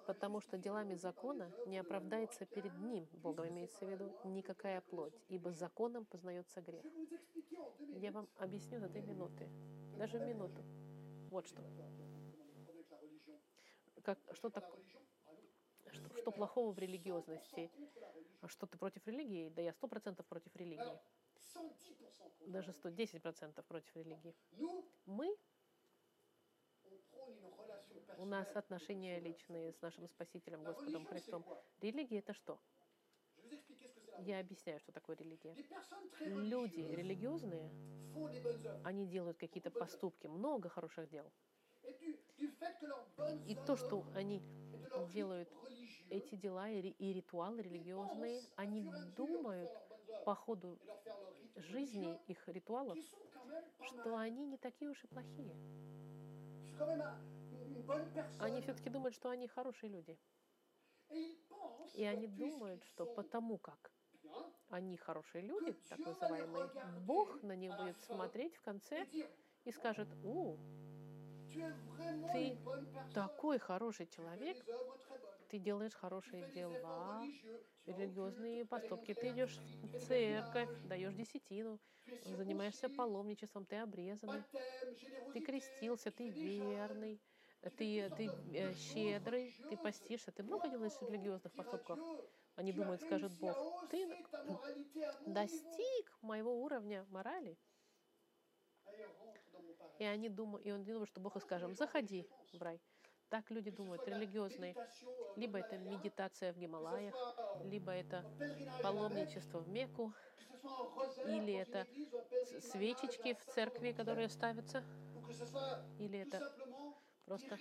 [0.06, 5.52] Потому что делами закона не оправдается перед ним, Богом имеется в виду, никакая плоть, ибо
[5.52, 6.86] законом познается грех.
[7.95, 9.50] Я вам объясню за две минуты,
[9.98, 10.63] даже минуту.
[11.30, 11.62] Вот что.
[14.04, 14.69] Как, что, так,
[15.91, 17.71] что, что плохого в религиозности?
[17.71, 18.39] 100% contre la religion.
[18.41, 19.50] А что ты против религии?
[19.50, 20.84] Да я сто процентов против религии.
[20.84, 21.00] Alors,
[21.56, 21.71] 110%
[22.19, 24.36] contre Даже la 110 процентов против религии.
[25.06, 25.36] Мы,
[28.18, 31.44] у нас отношения личные с нашим Спасителем Господом Христом.
[31.82, 32.58] Религия это что?
[34.26, 35.56] Я объясняю, что такое религия.
[36.26, 37.70] Люди религиозные,
[38.84, 41.26] они делают какие-то поступки, много хороших дел.
[43.48, 44.41] И то, что они
[45.12, 45.50] делают
[46.10, 48.82] эти дела и, ри- и ритуалы религиозные, они
[49.15, 49.72] думают
[50.24, 50.78] по ходу
[51.56, 52.98] жизни, их ритуалов,
[53.82, 55.54] что они не такие уж и плохие.
[58.38, 60.17] Они все-таки думают, что они хорошие люди.
[61.93, 63.91] И они думают, что потому как
[64.69, 69.08] они хорошие люди, так называемые, Бог на них будет смотреть в конце
[69.65, 70.60] и скажет, «У,
[72.30, 72.60] Ты
[73.13, 74.65] такой хороший человек,
[75.48, 77.32] ты делаешь хорошие дела,
[77.86, 81.80] религиозные поступки, ты идешь в церковь, даешь десятину,
[82.21, 84.48] занимаешься паломничеством, ты обрезанный,
[85.32, 87.21] ты крестился, ты верный,
[87.69, 91.99] ты, ты э, щедрый, ты постишься, ты много делаешь религиозных поступков.
[92.56, 93.58] Они думают, скажет Бог,
[93.89, 94.08] ты
[95.25, 97.58] достиг моего уровня морали.
[99.99, 102.82] И они думают, и он думает, что Бог и скажем, заходи в рай.
[103.30, 104.75] Так люди думают, религиозные.
[105.36, 107.15] Либо это медитация в Гималаях,
[107.63, 108.23] либо это
[108.82, 110.13] паломничество в Мекку,
[111.25, 111.88] или это
[112.60, 114.84] свечечки в церкви, которые ставятся,
[115.99, 116.39] или это
[117.26, 117.58] просто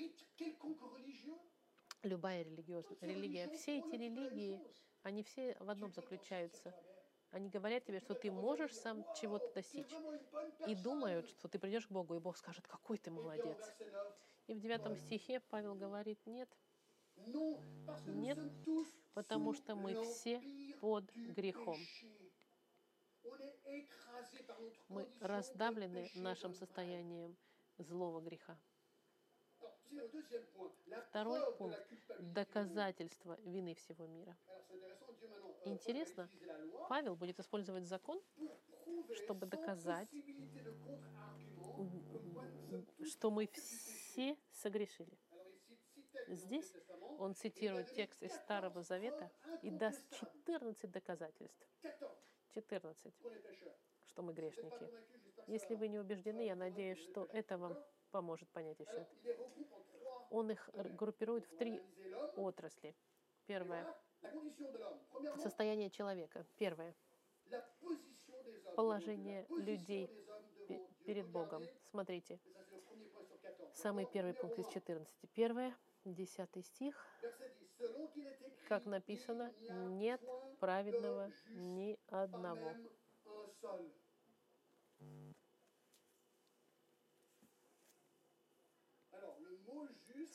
[2.03, 3.49] любая религиозная религия.
[3.51, 4.61] Все эти религии,
[5.03, 6.75] они все в одном заключаются.
[7.31, 9.93] Они говорят тебе, что ты можешь сам чего-то достичь.
[10.69, 13.59] И думают, что ты придешь к Богу, и Бог скажет, какой ты молодец.
[13.59, 13.93] verset 9,
[14.47, 16.49] И в девятом стихе Павел говорит, нет,
[17.17, 17.61] nous
[18.07, 18.39] Нет,
[19.15, 20.41] потому что мы все
[20.81, 21.81] под грехом.
[23.25, 27.37] notre Мы раздавлены нашим состоянием
[27.79, 28.59] злого греха.
[31.09, 31.79] Второй пункт.
[32.21, 34.37] Доказательство вины всего мира.
[35.65, 36.29] Euh, Интересно,
[36.89, 38.21] Павел будет использовать закон,
[39.15, 40.09] чтобы доказать,
[43.05, 45.19] что мы все согрешили.
[46.29, 46.73] Здесь
[47.19, 49.31] Он цитирует текст из 14 Старого Завета
[49.63, 50.75] и даст incontestables.
[50.85, 51.67] 14 доказательств.
[51.83, 52.19] 14
[52.55, 53.75] 14, pour les pécheurs.
[54.07, 54.89] что мы грешники.
[55.47, 57.77] Если вы не убеждены, я надеюсь, что это вам
[58.15, 59.07] поможет понять еще.
[59.25, 61.83] Trois Он их группирует в три
[62.37, 62.95] отрасли.
[63.47, 63.85] Первое
[65.43, 66.47] состояние человека.
[66.57, 66.95] Первое
[68.77, 70.09] положение людей
[71.05, 71.65] перед Богом.
[71.91, 73.75] Смотрите, et ça, c'est le premier point sur 14.
[73.75, 75.13] самый первый пункт из un, 14.
[75.35, 76.95] Первое, десятый стих.
[77.21, 77.69] Verset 10.
[77.81, 79.53] selon qu'il est écrit, Как написано,
[79.99, 80.21] нет
[80.61, 82.75] праведного ни одного.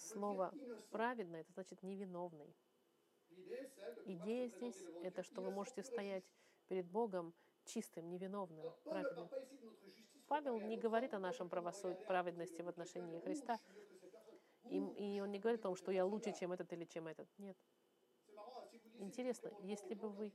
[0.09, 0.51] Слово
[0.89, 2.55] праведно это значит невиновный.
[4.05, 6.23] Идея здесь это что вы можете стоять
[6.67, 7.33] перед Богом
[7.65, 9.29] чистым, невиновным, праведным.
[10.27, 13.59] Павел не говорит о нашем comme on правосу- regardait à праведности в отношении Христа.
[14.69, 17.07] И, «Ouh, и он не говорит о том, что я лучше, чем этот или чем
[17.07, 17.27] этот.
[17.37, 17.57] Нет.
[18.99, 20.33] Интересно, если бы вы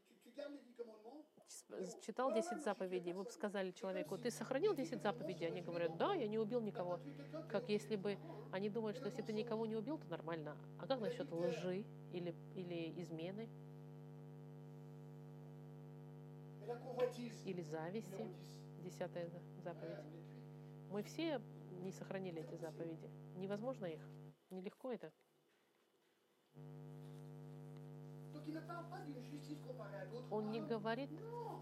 [2.03, 5.47] читал 10 заповедей, вы бы сказали человеку, ты сохранил 10 заповедей?
[5.47, 7.01] Они говорят, да, я не убил никого.
[7.49, 8.19] Как если бы
[8.53, 10.57] они думают, что если ты никого не убил, то нормально.
[10.79, 13.49] А как насчет лжи или, или измены,
[17.45, 18.11] или зависти?
[18.11, 18.85] numéro 10.
[18.85, 19.31] Десятая
[19.63, 19.99] заповедь.
[20.91, 21.41] Мы все
[21.83, 23.11] не сохранили эти заповеди.
[23.37, 24.01] Невозможно их.
[24.51, 25.13] Нелегко это.
[30.31, 31.11] Он не говорит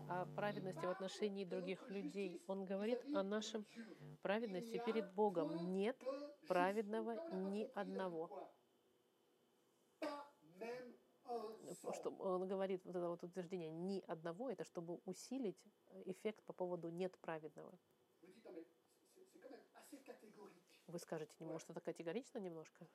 [0.08, 2.42] о праведности в отношении других людей.
[2.46, 3.66] Он говорит о нашем
[4.22, 5.74] праведности перед Богом.
[5.74, 5.96] Нет
[6.48, 8.52] праведного ни одного.
[11.94, 15.58] Что он говорит вот это вот утверждение ни одного, это чтобы усилить
[16.04, 17.72] эффект по поводу нет праведного.
[20.86, 22.86] Вы скажете, не может это категорично немножко?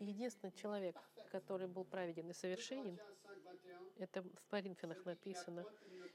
[0.00, 0.96] Единственный человек,
[1.30, 5.66] который был праведен и совершенен, Corinthiens 5, 21, это в Коринфянах написано,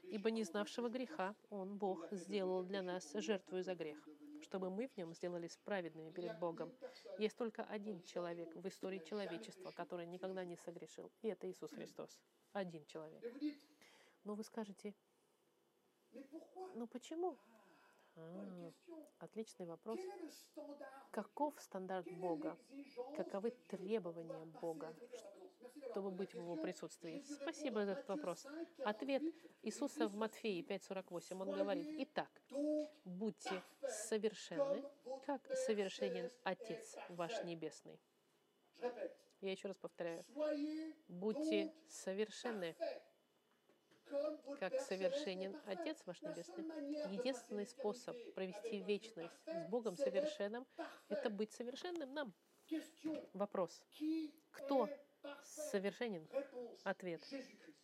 [0.02, 3.98] Ибо «Ибо не знавшего греха Он, Бог, сделал для нас жертвую за грех,
[4.40, 6.72] чтобы мы в нем сделались праведными перед Богом».
[7.18, 12.18] Есть только один человек в истории человечества, который никогда не согрешил, и это Иисус Христос.
[12.52, 13.22] Один человек.
[14.24, 14.94] Но вы скажете,
[16.74, 17.38] ну почему?
[18.16, 18.72] А,
[19.18, 20.00] отличный вопрос.
[21.10, 22.58] Каков стандарт Бога?
[23.16, 24.94] Каковы требования Бога,
[25.90, 27.22] чтобы быть в Его присутствии?
[27.22, 28.42] Спасибо за этот вопрос.
[28.42, 32.30] 5, Ответ 48, Иисуса в Матфеи 5.48, Он говорит, «Итак,
[33.04, 34.82] будьте совершенны,
[35.24, 37.42] как совершенен Отец ваш.
[37.44, 38.00] Небесный».
[39.40, 40.24] Я еще раз повторяю.
[41.08, 42.74] Будьте совершенны,
[44.58, 45.56] как совершенен.
[45.66, 46.64] Отец ваш Небесный.
[47.12, 50.66] Единственный способ провести вечность с Богом совершенным–
[51.08, 52.34] это быть совершенным нам.
[53.32, 53.82] Вопрос.
[54.50, 54.88] Кто
[55.44, 56.28] совершенен?
[56.84, 57.22] Ответ.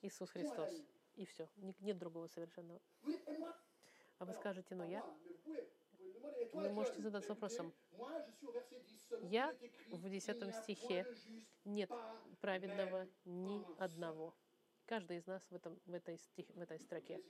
[0.02, 0.70] Иисус Христос.
[1.14, 1.48] И все.
[1.80, 2.80] Нет другого совершенного.
[4.18, 5.04] А вы скажете, ну я?
[6.52, 7.72] Вы можете задаться вопросом.
[8.02, 9.52] moi, je suis au verset 10, selon Я
[9.90, 11.06] в il n'y 10 a point стихе
[11.64, 11.90] Нет
[12.40, 14.34] праведного ни одного.
[14.86, 17.20] Каждый из нас в, этом, в, этой, стих, в этой строке.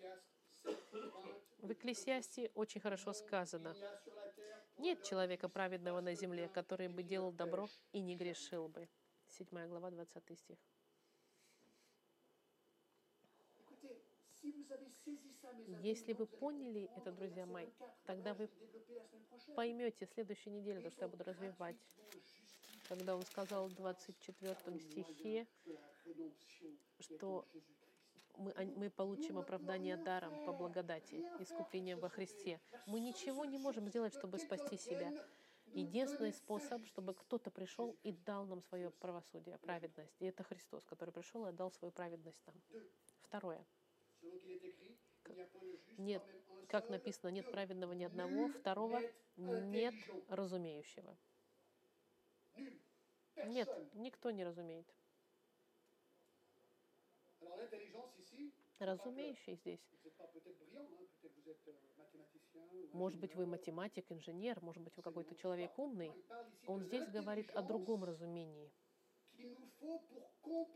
[0.65, 3.75] Ecclésiaste 7, 20, В Экклесиасте очень хорошо сказано.
[4.79, 8.89] Нет человека праведного на земле, который бы делал добро и не грешил бы.
[9.29, 10.59] 7 глава, 20 стих.
[15.83, 17.93] Если вы поняли это, друзья мои, 24.
[18.07, 18.49] тогда вы.
[19.55, 21.77] Поймете следующей неделе, Ils то, что я буду развивать.
[22.89, 25.47] Когда он сказал в 24 par le стихе,
[27.01, 27.47] что
[28.37, 32.61] мы, мы получим оправдание даром по благодати, искуплением во Христе.
[32.87, 35.13] Мы ничего не можем сделать, чтобы спасти себя.
[35.75, 40.15] Единственный способ, чтобы кто-то пришел и дал нам свое правосудие, праведность.
[40.21, 42.57] И это Христос, который пришел и отдал свою праведность нам.
[43.23, 43.65] Второе.
[45.97, 46.23] Нет,
[46.69, 48.49] как написано, нет праведного ни одного.
[48.49, 49.01] Второго,
[49.37, 49.95] нет
[50.29, 51.17] разумеющего.
[53.47, 54.87] Нет, никто не разумеет.
[57.57, 58.53] Mathématicien.
[58.81, 59.13] ou
[62.93, 66.13] Может быть, вы математик, инженер, может быть, вы какой-то человек умный.
[66.67, 68.71] Он здесь говорит о другом разумении.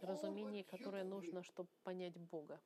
[0.01, 2.61] Разумение, которое нужно, чтобы понять Бога.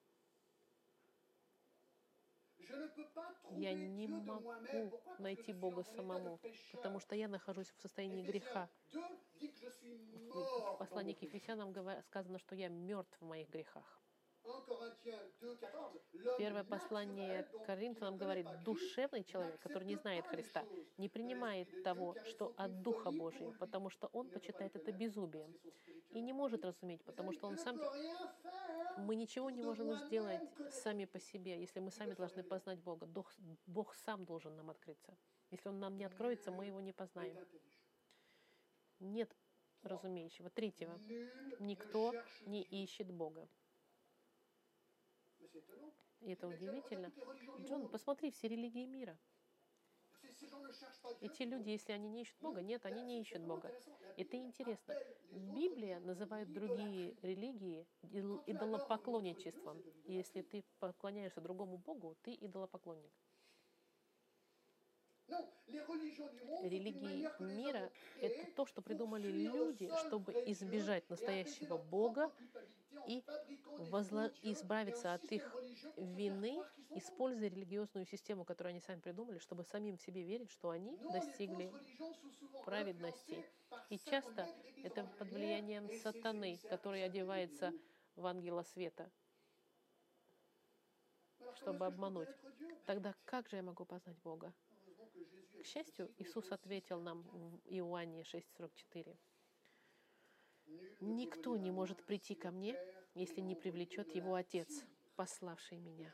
[3.50, 6.38] Я не могу найти Бога самому,
[6.72, 8.70] потому что я нахожусь в состоянии греха.
[8.92, 9.94] Éphésiens 2 dit que je suis
[10.74, 11.22] В послании к.
[11.22, 14.00] Ефесянам сказано, что я мертв в моих грехах.
[14.50, 20.64] 1 Corinthiens 2, 14, l'homme Первое послание Коринфянам говорит, душевный человек, который не знает Христа,
[20.98, 23.56] не принимает того, что от Духа lui.
[23.58, 25.54] потому что он почитает это безумием
[26.10, 27.78] и не может разуметь, потому что он сам...
[28.98, 33.06] Мы ничего не можем сделать сами по себе, если мы сами должны познать Бога.
[33.66, 35.16] Бог, сам должен нам открыться.
[35.50, 37.36] Если Он нам не откроется, мы Его не познаем.
[38.98, 39.34] Нет
[39.82, 40.50] разумеющего.
[40.50, 40.98] Третьего.
[41.60, 42.12] Никто
[42.46, 43.48] не ищет Бога.
[45.54, 45.92] Étonnant.
[46.20, 47.12] И это удивительно.
[47.60, 49.16] Джон, посмотри все религии мира.
[50.22, 51.16] Dieu.
[51.20, 53.72] Эти люди, если они не ищут Бога, нет, они не ищут Бога.
[54.16, 54.94] Это интересно.
[55.30, 59.82] Библия называет другие религии идол- идолопоклонничеством.
[60.04, 63.12] И если ты поклоняешься другому Богу, ты идолопоклонник.
[66.62, 67.90] Религии мира
[68.20, 72.32] это то, что придумали люди, чтобы избежать настоящего Бога
[73.06, 73.24] и
[73.78, 75.42] возла- избавиться от их
[75.96, 76.64] вины,
[76.94, 81.70] используя религиозную систему, которую они сами придумали, чтобы самим в себе верить, что они достигли
[82.64, 83.44] праведности.
[83.88, 84.48] И часто
[84.82, 87.72] это под влиянием сатаны, который одевается
[88.16, 89.10] в ангела света,
[91.54, 92.28] чтобы обмануть.
[92.86, 94.52] Тогда как же я могу познать Бога?
[95.62, 99.16] К счастью, Иисус ответил нам в Иоанне 6,44.
[101.00, 102.76] «Никто не может прийти ко мне,
[103.14, 104.84] если не привлечет его Отец,
[105.16, 106.12] пославший меня,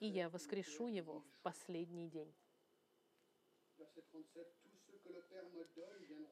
[0.00, 2.32] и я воскрешу его в последний день».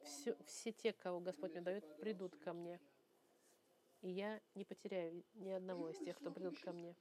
[0.02, 2.80] Все, все те, кого Господь мне дает, придут ко мне,
[4.00, 6.96] и я не потеряю ни одного из тех, кто придут ко мне.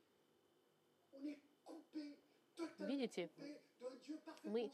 [2.80, 3.30] Видите,
[4.44, 4.72] мы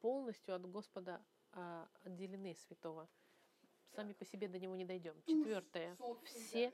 [0.00, 3.08] полностью от Господа а, отделены святого.
[3.94, 5.20] Сами по себе до него не дойдем.
[5.26, 5.96] Четвертое.
[6.24, 6.72] Все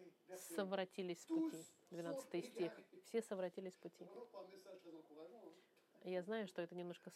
[0.57, 1.65] совратились с пути.
[1.91, 2.73] 12 стих.
[3.05, 4.07] Все совратились с пути.
[6.05, 7.13] Я знаю, что это немножко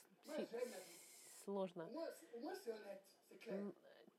[1.44, 1.88] сложно.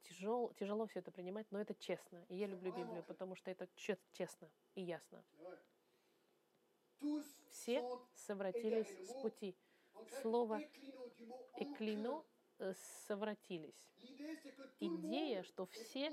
[0.03, 2.25] Тяжел, тяжело все это принимать, но это честно.
[2.29, 5.23] И я люблю Библию, потому что это честно и ясно.
[7.49, 9.55] Все совратились с пути.
[10.21, 10.61] Слово
[11.57, 12.23] «эклино»
[13.05, 13.89] совратились.
[14.79, 16.11] Идея, что все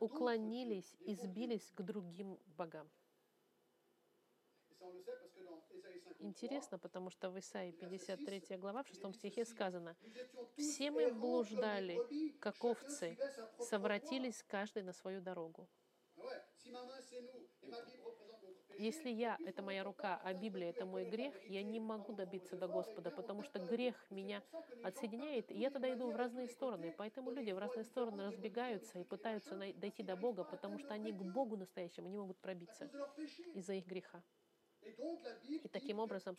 [0.00, 2.90] уклонились и сбились к другим богам.
[6.20, 9.96] Интересно, потому что в Исаии 53 глава, в 6 стихе сказано,
[10.56, 11.98] «Все мы блуждали,
[12.40, 13.16] как овцы,
[13.58, 15.68] совратились каждый на свою дорогу».
[18.78, 22.68] Если я— это моя рука, а Библия— это мой грех, я не могу добиться до
[22.68, 24.40] Господа, потому что грех меня
[24.84, 26.94] отсоединяет, и я тогда иду в разные стороны.
[26.96, 31.20] Поэтому люди в разные стороны разбегаются и пытаются дойти до Бога, потому что они к
[31.20, 32.88] Богу настоящему не могут пробиться
[33.54, 34.22] из-за их греха.
[34.82, 36.36] И таким образом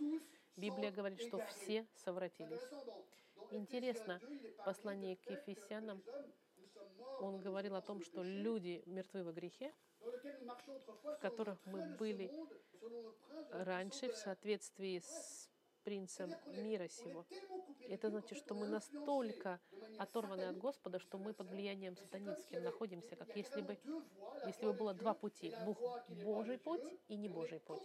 [0.55, 2.61] Библия говорит, что все совратились.
[3.51, 4.21] Интересно,
[4.59, 6.01] в послании к Ефесянам
[7.19, 12.31] Он говорил о том, что люди мертвы во грехе, в которых мы были
[13.51, 15.49] раньше в соответствии с
[15.83, 17.25] принцем мира сего.
[17.87, 19.59] Это значит, что мы настолько
[19.97, 23.77] оторваны от Господа, что мы под влиянием сатанинским находимся, как если бы,
[24.45, 25.53] если бы было два пути,
[26.23, 27.81] Божий путь и не Божий путь.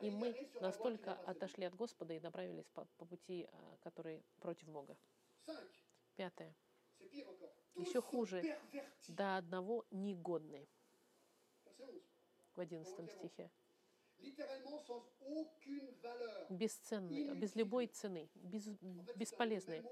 [0.00, 4.96] И мы настолько отошли от Господа и направились по, по пути, а, который против Бога.
[6.16, 6.54] Пятое.
[7.76, 8.58] Еще хуже.
[9.08, 10.68] До одного негодный
[12.54, 13.50] в 11 стихе.
[16.48, 18.68] Бесценный, без любой цены, без,
[19.16, 19.82] бесполезный.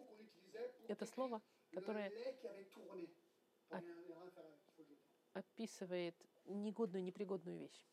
[0.89, 2.11] Это слово, которое
[5.33, 6.15] описывает
[6.45, 7.87] негодную, непригодную вещь.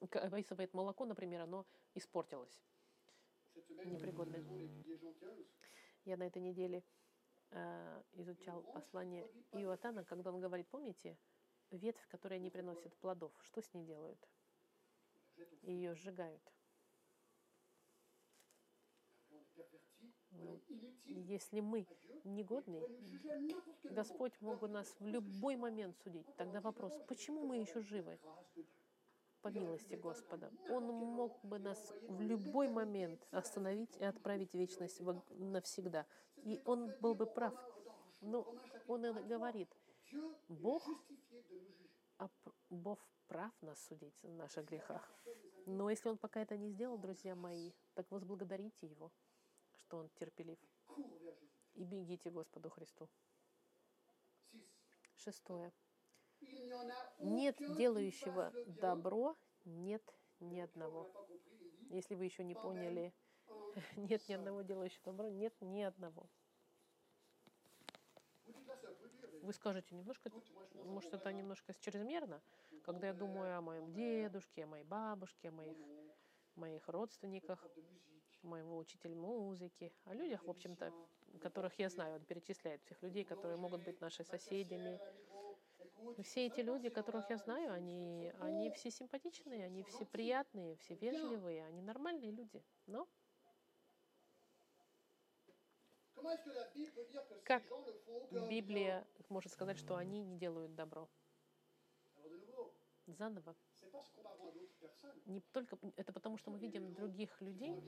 [0.00, 2.62] Описывает молоко, например, оно испортилось.
[3.84, 4.44] непригодное.
[6.04, 6.84] Я на этой неделе
[7.50, 11.16] э, изучал послание Иоатана, когда он говорит, помните,
[11.76, 14.18] ветвь, которая не приносит плодов, что с ней делают?
[15.62, 16.42] Ее сжигают.
[21.06, 21.86] Если мы
[22.24, 22.82] негодные,
[23.84, 26.26] Господь мог бы нас в любой момент судить.
[26.36, 28.18] Тогда вопрос, почему мы еще живы?
[29.42, 30.50] По милости Господа.
[30.70, 36.06] Он мог бы нас в любой момент остановить и отправить в вечность навсегда.
[36.44, 37.54] И он был бы прав.
[38.20, 38.46] Но
[38.86, 39.68] он говорит,
[40.48, 40.88] Бог,
[42.70, 45.12] Бог прав нас судить в наших грехах.
[45.66, 49.10] Но если он пока это не сделал, друзья мои, так возблагодарите его,
[49.78, 50.58] что он терпелив.
[51.74, 53.08] И бегите Господу Христу.
[55.16, 55.72] Шестое.
[57.20, 60.02] Нет делающего добро, нет
[60.40, 61.10] ни одного.
[61.90, 63.14] Если вы еще не поняли,
[63.96, 66.28] нет ни одного делающего добро, нет ни одного.
[69.44, 70.30] Вы скажете немножко,
[70.84, 72.40] может, это немножко чрезмерно,
[72.82, 75.76] когда я думаю о моем дедушке, о моей бабушке, о моих,
[76.56, 77.62] моих родственниках,
[78.42, 80.94] моего учителя музыки, о людях, в общем-то,
[81.42, 84.98] которых я знаю, он перечисляет всех людей, которые могут быть нашими соседями.
[86.22, 91.66] Все эти люди, которых я знаю, они, они все симпатичные, они все приятные, все вежливые,
[91.66, 92.64] они нормальные люди.
[92.86, 93.06] Но
[97.44, 97.62] Как
[98.48, 101.08] Библия может сказать, что они не делают добро.
[103.06, 103.54] Заново.
[105.26, 107.82] Не только, это потому, что мы видим других людей,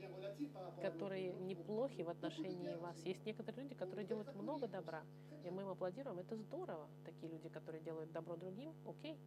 [0.81, 2.97] которые неплохи в отношении вас.
[3.03, 5.03] Есть некоторые люди, которые делают много добра,
[5.43, 6.19] и мы им аплодируем.
[6.19, 6.89] Это здорово.
[7.05, 9.19] Такие люди, которые делают добро другим, окей.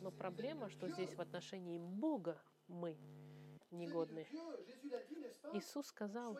[0.00, 2.96] Но проблема, что здесь в отношении Бога мы
[3.72, 4.24] Vis-à-vis de негодны.
[4.24, 6.38] Dieu, Jésus l'a dit, n'est-ce pas Иисус сказал,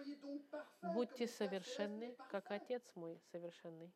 [0.95, 2.51] будьте совершенны, как.
[2.51, 3.93] Отец мой совершенный.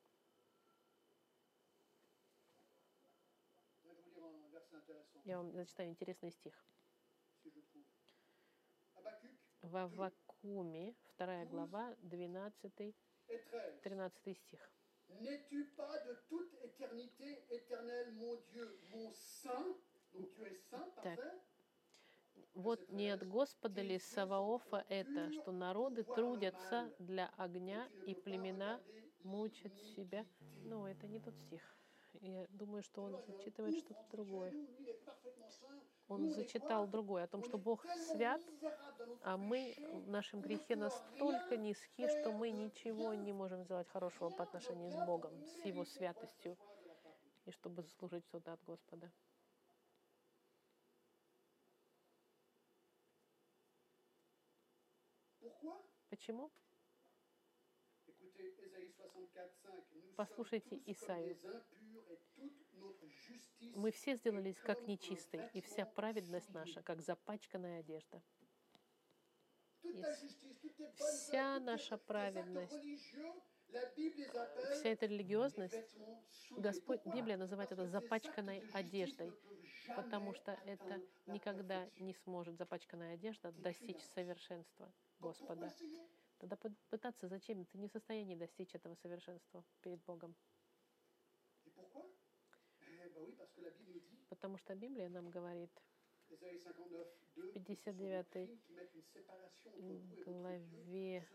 [5.24, 6.64] Я вам зачитаю интересный стих.
[9.62, 12.94] В Аввакуме, 2 глава, 12-13
[13.28, 13.44] et
[13.82, 14.36] 13.
[14.36, 14.60] стих.
[15.08, 19.76] N'es-tu pas de toute éternité éternel, mon Dieu, mon saint
[20.12, 21.40] Donc tu es saint, parfait
[22.54, 28.80] Вот не от Господа ли Саваофа это, что народы трудятся для огня и племена
[29.22, 30.20] мучат себя.
[30.20, 30.46] l'iniquité.
[30.64, 31.62] Ну, это не тот стих.
[32.20, 34.52] Я думаю, что он зачитывает что-то другое.
[36.08, 38.40] Он зачитал другое, о том, что Бог свят,
[39.22, 44.44] а мы в нашем грехе настолько низки, что мы ничего не можем сделать хорошего по
[44.44, 46.56] отношению с Богом, с Его святостью,
[47.44, 49.10] и чтобы заслужить что-то от Господа.
[56.16, 56.50] Почему?
[58.08, 59.74] Écoutez, Ésaïe 64, 5.
[59.92, 61.36] Nous Послушайте Исаию.
[63.74, 68.22] Мы все сделались как нечистые, и вся праведность наша, как запачканная одежда.
[69.82, 70.02] И
[70.94, 72.72] вся наша праведность,
[74.72, 75.98] Вся эта религиозность.
[76.52, 79.34] Господь, Библия называет это запачканной одеждой,
[79.94, 84.90] потому что это никогда не сможет запачканная одежда достичь совершенства
[85.20, 85.72] Господа.
[86.38, 87.64] Тогда пы- пытаться зачем?
[87.66, 90.34] Ты не в состоянии достичь этого совершенства перед Богом.
[91.64, 91.70] Eh
[94.28, 95.70] Потому что Библия нам говорит
[96.28, 97.06] Ésaïe 59,
[97.36, 100.24] 2, 59 qui mettent une séparation entre vous et votre Dieu.
[100.24, 101.28] главе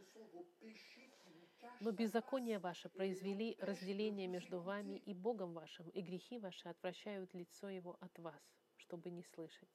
[1.79, 7.69] Но беззакония ваши произвели разделение между вами и Богом вашим, и грехи ваши отвращают лицо
[7.69, 8.41] Его от вас,
[8.77, 9.69] чтобы не слышать.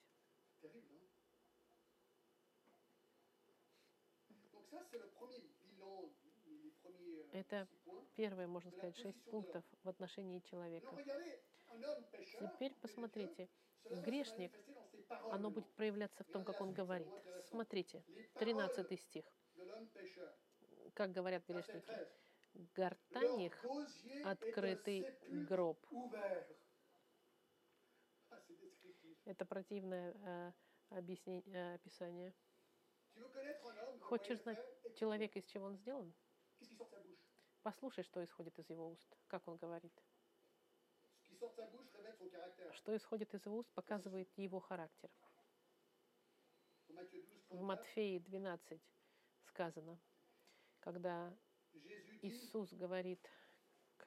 [7.32, 8.06] Это six points.
[8.16, 10.96] Первое, можно сказать, шесть пунктов в отношении Но человека.
[12.40, 13.48] Теперь посмотрите,
[13.84, 14.52] грешник,
[15.30, 17.12] оно будет проявляться в том, как он говорит.
[17.44, 19.24] Смотрите, Les 13 paroles стих.
[20.94, 22.72] Как говорят грешники, 13.
[22.74, 23.64] гортань их
[24.24, 25.78] открытый гроб.
[28.28, 28.42] Ah.
[29.26, 30.52] Это противное э,
[30.90, 32.32] объяснение, э, описание.
[34.00, 34.58] Хочешь знать
[34.94, 36.12] человека, из чего он сделан?
[37.62, 39.92] Послушай, что исходит из его уст, как он говорит.
[42.72, 45.10] Что исходит из его уст, показывает его характер.
[46.88, 48.80] Dans Matthieu 12, В 34, Матфеи 12
[49.46, 49.98] сказано,
[50.80, 51.36] когда
[52.22, 53.28] Иисус говорит
[53.96, 54.06] к,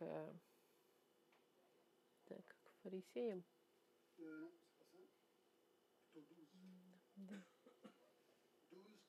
[2.26, 3.44] так, к фарисеям,
[4.22, 5.08] Euh, non, c'est pas ça.
[6.12, 6.66] Plutôt 12.
[7.18, 7.46] 12,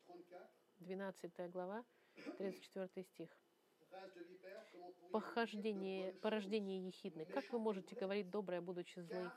[0.07, 0.70] 34.
[0.81, 1.85] 12 глава,
[2.39, 3.31] 34 стих.
[5.13, 7.25] Похождение, порождение ехидны.
[7.27, 9.31] Как вы можете говорить доброе, будучи злы?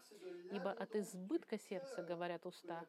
[0.51, 2.85] Ибо от избытка сердца говорят уста.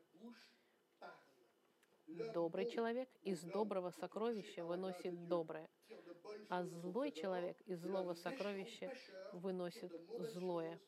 [2.07, 5.69] Добрый человек из доброго сокровища выносит доброе,
[6.49, 8.93] а злой человек из злого сокровища
[9.33, 10.79] выносит злое.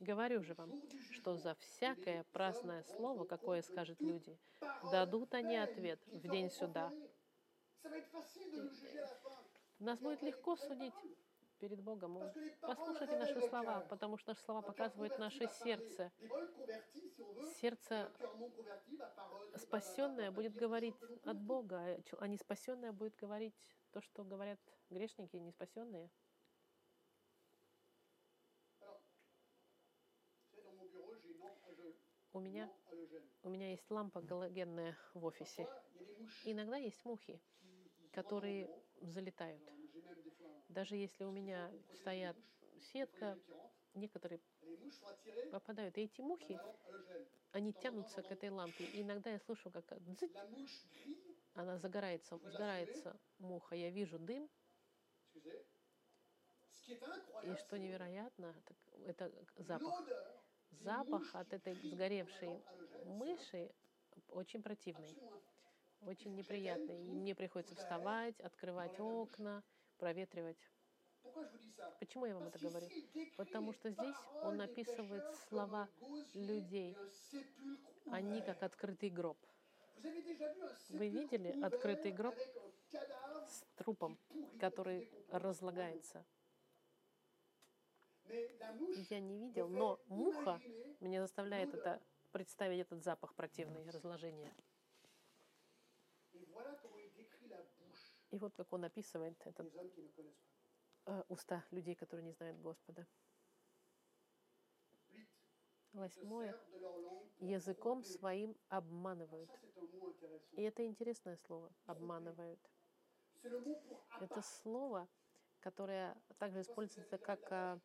[0.00, 0.72] Говорю же вам,
[1.12, 4.38] что за всякое праздное слово, какое скажут люди,
[4.90, 6.92] дадут они ответ в день суда.
[9.78, 10.94] Нас будет легко судить
[11.58, 12.18] перед Богом.
[12.60, 16.12] Послушайте наши слова, потому что наши слова показывают наше сердце.
[17.60, 18.12] Сердце
[19.56, 21.38] спасенное будет говорить от.
[21.44, 23.54] Бога, а а не спасенное будет говорить
[23.90, 24.58] то, что говорят
[24.90, 26.10] грешники, не спасенные.
[32.34, 32.68] У меня,
[33.44, 35.68] у меня есть лампа галогенная в офисе.
[36.44, 37.40] Иногда есть мухи,
[38.10, 38.68] которые
[39.00, 39.62] залетают.
[40.68, 42.36] Даже если у меня стоят
[42.92, 43.38] сетка,
[43.94, 44.40] некоторые
[45.52, 45.96] попадают.
[45.96, 46.58] И эти мухи,
[47.52, 48.84] они тянутся к этой лампе.
[48.86, 49.84] И иногда я слышу, как
[51.54, 53.76] она загорается, загорается муха.
[53.76, 54.50] Я вижу дым,
[57.44, 58.52] и что невероятно,
[59.06, 60.02] это запах.
[60.80, 62.62] Запах от этой сгоревшей
[63.04, 63.70] мыши
[64.28, 65.16] очень противный.
[66.02, 67.02] очень неприятный.
[67.06, 69.62] И мне приходится вставать, открывать окна,
[69.96, 70.58] проветривать.
[71.98, 72.88] Почему я вам это говорю?
[73.36, 75.88] Потому что здесь он описывает слова
[76.34, 76.96] людей.
[78.06, 79.38] Они как открытый гроб
[80.90, 82.34] Вы видели открытый гроб
[83.48, 84.18] с трупом,
[84.60, 86.24] который разлагается.
[89.10, 90.60] Я не видел, но муха
[91.00, 92.00] меня заставляет это
[92.32, 94.52] представить этот запах противный, разложения.
[98.30, 99.72] И вот как он описывает этот
[101.06, 103.06] э, уста людей, которые не знают Господа.
[105.92, 106.58] Восьмое.
[107.38, 109.50] Языком своим обманывают.
[110.56, 112.58] И это интересное слово «обманывают».
[114.20, 115.06] Это слово,
[115.60, 117.80] которое также используется как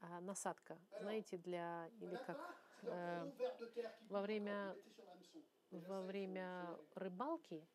[0.00, 2.38] а, насадка, знаете, для или как
[2.80, 2.86] qui
[4.08, 4.76] во время
[5.70, 7.66] во время рыбалки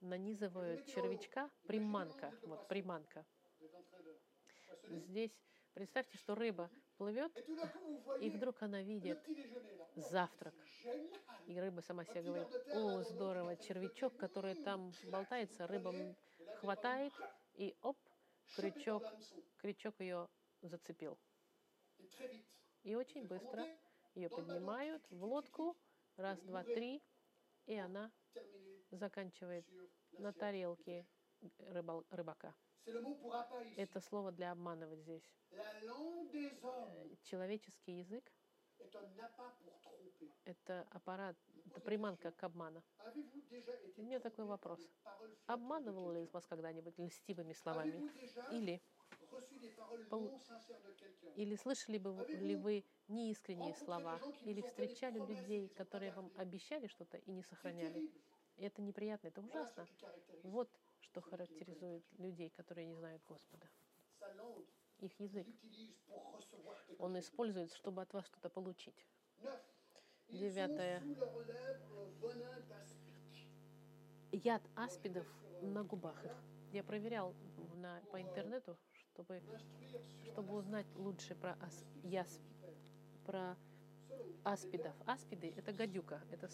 [0.00, 3.24] нанизывают червячка, приманка, вот приманка.
[4.88, 5.32] Здесь
[5.72, 7.32] представьте, что рыба плывет,
[8.20, 9.18] и вдруг она видит
[9.96, 10.54] завтрак.
[11.46, 16.14] И рыба сама себе говорит, о, здорово, червячок, который там болтается, рыба
[16.60, 17.12] хватает,
[17.54, 17.98] и оп,
[18.56, 19.02] крючок,
[19.58, 20.28] крючок ее
[20.62, 21.18] зацепил.
[22.82, 23.66] И очень быстро
[24.14, 25.76] ее поднимают в лодку,
[26.16, 27.02] раз, два, три,
[27.66, 28.10] и она
[28.90, 29.66] заканчивает
[30.18, 31.06] на тарелке
[31.58, 32.54] рыбал- рыбака.
[33.76, 35.30] Это слово для обманывать здесь.
[36.62, 38.32] Hommes Человеческий язык
[40.44, 41.36] это аппарат,
[41.66, 42.82] это приманка к обману.
[43.96, 44.80] У меня такой вопрос.
[45.46, 48.10] Обманывал ли вас когда-нибудь льстивыми словами?
[48.52, 48.82] Или,
[51.36, 54.20] или слышали бы ли вы неискренние слова?
[54.44, 58.10] Или встречали людей, которые вам обещали что-то и не сохраняли?
[58.56, 59.86] И это неприятно, это ужасно.
[60.42, 60.70] Вот
[61.00, 63.68] что характеризует людей, которые не знают Господа.
[64.98, 65.46] Их язык.
[66.98, 69.06] Он использует, чтобы от вас что-то получить.
[70.28, 71.02] Девятое.
[74.32, 75.26] Яд аспидов
[75.62, 76.32] на губах их.
[76.72, 77.34] Я проверял
[77.74, 78.76] на, по интернету,
[79.14, 79.40] чтобы,
[80.24, 82.40] чтобы узнать лучше про, ас, яс,
[83.24, 83.56] про
[84.42, 84.94] аспидов.
[85.06, 86.48] Аспиды— это гадюка, это,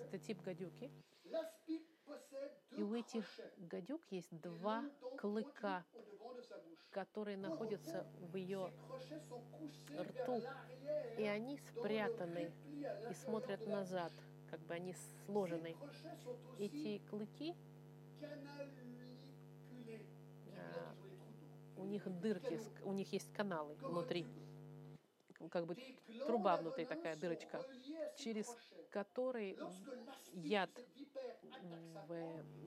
[0.00, 0.90] это тип гадюки.
[2.76, 3.24] И у этих
[3.58, 4.84] гадюк есть два
[5.18, 5.84] клыка,
[6.90, 8.72] которые находятся в ее...
[9.98, 10.42] Рту,
[11.18, 12.50] И они спрятаны
[13.10, 14.12] и смотрят назад,
[14.50, 14.94] как бы они
[15.26, 15.76] сложены.
[16.58, 17.54] Эти клыки,
[21.76, 24.26] у них дырки, у них есть каналы внутри,
[25.50, 25.76] как бы
[26.26, 27.64] труба внутри такая дырочка,
[28.16, 28.46] через
[28.92, 29.56] l'aspic,
[30.32, 30.70] яд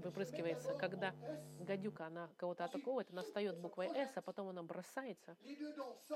[0.03, 0.73] выпрыскивается.
[0.75, 1.13] Когда
[1.59, 5.35] гадюка, она кого-то атаковывает, она встает буквой «С», а потом она бросается.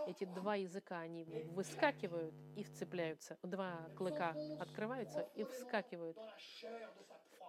[0.07, 3.37] Эти два языка, они выскакивают и вцепляются.
[3.43, 6.17] Два клыка открываются и вскакивают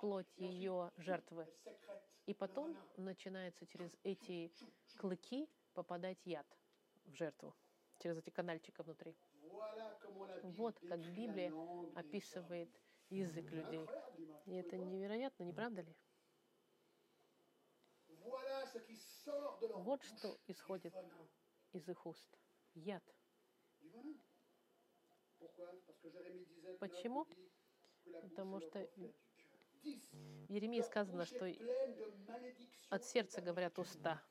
[0.04, 1.48] плоть ее жертвы.
[2.26, 4.52] И потом начинается через эти
[4.98, 6.46] клыки попадать яд
[7.06, 7.54] в жертву,
[8.00, 9.16] через эти канальчики внутри.
[10.42, 11.50] Вот как Библия
[11.94, 12.68] описывает
[13.08, 13.88] язык людей.
[14.44, 15.96] И это невероятно, не правда ли?
[19.86, 20.94] Вот что исходит
[21.72, 22.38] из их уст.
[22.74, 23.04] Яд.
[26.78, 27.26] Почему?
[28.20, 28.86] Потому что
[29.84, 31.52] В Еремии сказано, что
[32.88, 34.22] от сердца говорят уста.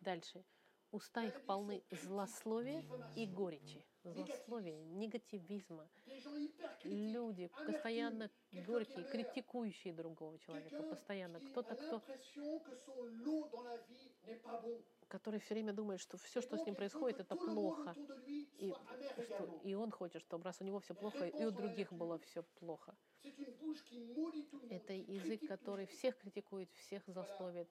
[0.00, 0.44] Дальше.
[0.92, 2.84] Уста их полны злословия
[3.16, 3.84] и горечи.
[4.04, 5.90] Злословия, негативизма.
[6.84, 10.82] Люди постоянно горькие, критикующие другого человека.
[10.82, 11.40] Постоянно.
[11.40, 12.02] Кто-то, кто,
[15.08, 17.96] который все время думает, что все, что с ним происходит, это плохо.
[18.58, 18.72] И,
[19.18, 22.42] что, и он хочет, чтобы раз у него все плохо, и у других было все
[22.42, 22.96] плохо.
[24.68, 27.68] Это язык, который всех критикует, всех Bible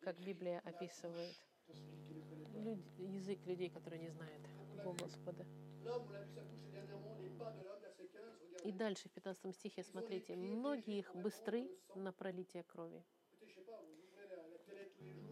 [0.00, 1.36] как Библия описывает
[1.66, 2.58] bouche de celui qui ne connaît pas.
[2.58, 5.44] люд- язык людей, которые не знают О, Господа.
[5.84, 9.08] L'homme, on l'a vu sa bouche dernièrement, les pas de l'homme, verset 15, И дальше
[9.08, 13.02] в 15 стихе, смотрите, многие их быстры на пролитие крови.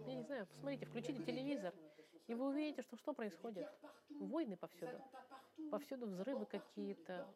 [0.06, 1.74] Я не знаю, посмотрите, включите телевизор,
[2.28, 3.66] и вы увидите, что что происходит.
[4.20, 5.02] Войны повсюду.
[5.70, 7.26] Повсюду взрывы какие-то,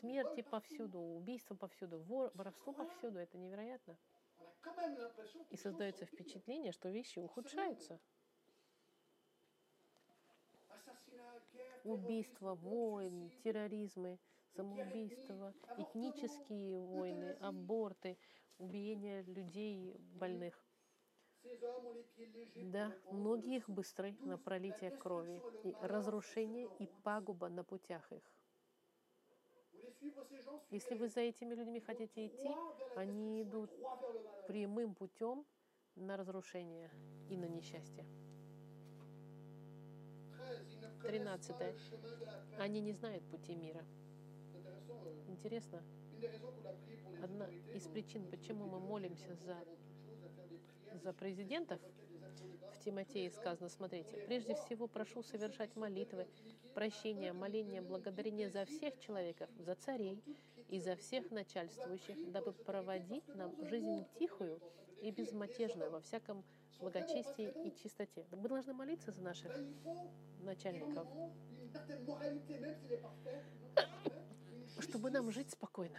[0.00, 3.18] смерти повсюду, убийства повсюду, вор- воровство повсюду.
[3.18, 3.96] Это невероятно.
[5.50, 7.98] И создается впечатление, что вещи ухудшаются.
[11.84, 13.42] Убийства, terrorisme, войн, suicide.
[13.42, 14.18] терроризмы,
[14.54, 18.16] самоубийства, этнические войны, аборты,
[18.58, 20.64] убиение людей больных.
[22.54, 28.22] Да, le их быстры на пролитие крови, и разрушение и пагуба на путях их.
[30.70, 32.56] Если вы за этими людьми хотите идти,
[32.94, 33.70] они идут
[34.46, 35.44] прямым путем
[35.96, 36.90] на разрушение
[37.28, 38.31] и на несчастье.
[41.02, 41.56] 13.
[42.58, 43.84] Они не знают пути мира.
[45.28, 45.82] Интересно.
[47.22, 49.56] Одна из причин, почему мы молимся за,
[51.02, 51.80] за президентов,
[52.74, 56.26] в Тимотее сказано, смотрите, «Прежде всего прошу совершать молитвы,
[56.74, 60.22] прощения, моления, благодарения за всех человеков, за царей
[60.68, 64.60] и за всех начальствующих, дабы проводить нам жизнь тихую
[65.00, 66.44] и безмятежную во всяком
[66.80, 68.26] благочестии и чистоте.
[68.32, 69.52] Мы должны молиться за наших
[70.40, 71.06] начальников,
[74.80, 75.98] чтобы нам жить спокойно.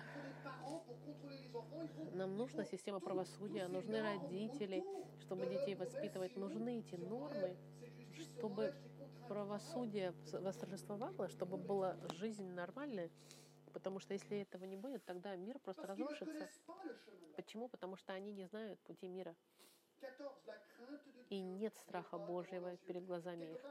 [2.13, 4.83] Нам нужна система правосудия, нужны родители,
[5.21, 7.55] чтобы детей воспитывать, нужны эти нормы,
[8.13, 8.73] чтобы
[9.27, 13.09] правосудие восторжествовало, чтобы была жизнь нормальная,
[13.71, 16.49] потому что если этого не будет, тогда мир просто разрушится.
[17.35, 17.67] Почему?
[17.67, 19.35] Потому что они не знают пути мира.
[20.03, 23.61] 14, la crainte de И нет страха Божьего перед глазами их.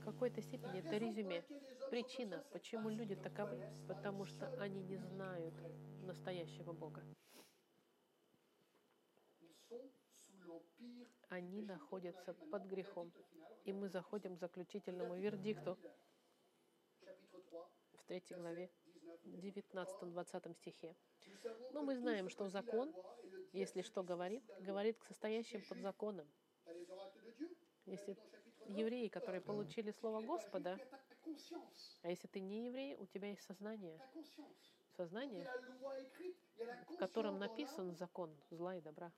[0.00, 1.44] В какой-то степени это резюме.
[1.90, 5.54] Причина, почему люди таковы, потому что они не знают
[6.02, 7.02] настоящего Бога.
[11.28, 13.12] Они находятся под грехом.
[13.64, 15.76] И мы заходим к заключительному вердикту
[17.00, 17.58] Chapitre 3,
[17.98, 18.85] в третьей главе, 19.
[19.24, 20.96] 19-20 стихе.
[21.72, 22.94] Но мы знаем, что закон,
[23.52, 26.28] если что говорит, говорит к состоящим под законом.
[27.86, 30.78] Если Dans chapitre 9, евреи, которые получили Слово Господа,
[32.02, 34.00] а если ты не еврей, у тебя есть сознание,
[34.96, 35.48] сознание,
[36.88, 39.12] в котором написан закон зла и добра.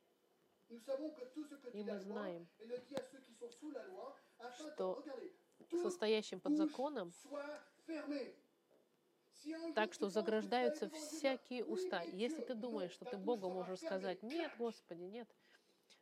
[1.72, 2.46] И мы знаем,
[4.58, 5.02] что
[5.82, 7.12] состоящим под законом,
[9.74, 12.02] так что заграждаются всякие уста.
[12.02, 15.28] Если ты думаешь, что ты Богу можешь сказать, нет, Господи, нет,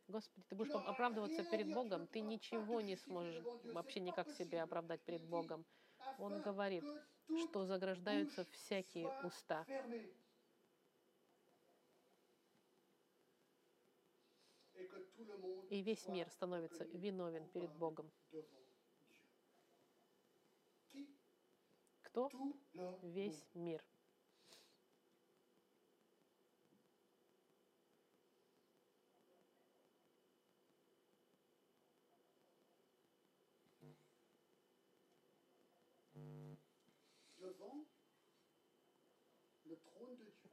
[0.07, 5.23] Господи, ты будешь оправдываться перед Богом, ты ничего не сможешь вообще никак себе оправдать перед
[5.23, 5.65] Богом.
[6.17, 6.85] Он говорит,
[7.49, 9.65] что заграждаются всякие уста.
[15.69, 18.09] И весь мир становится виновен перед Богом.
[22.17, 22.31] Кто?
[23.03, 23.79] Весь мир.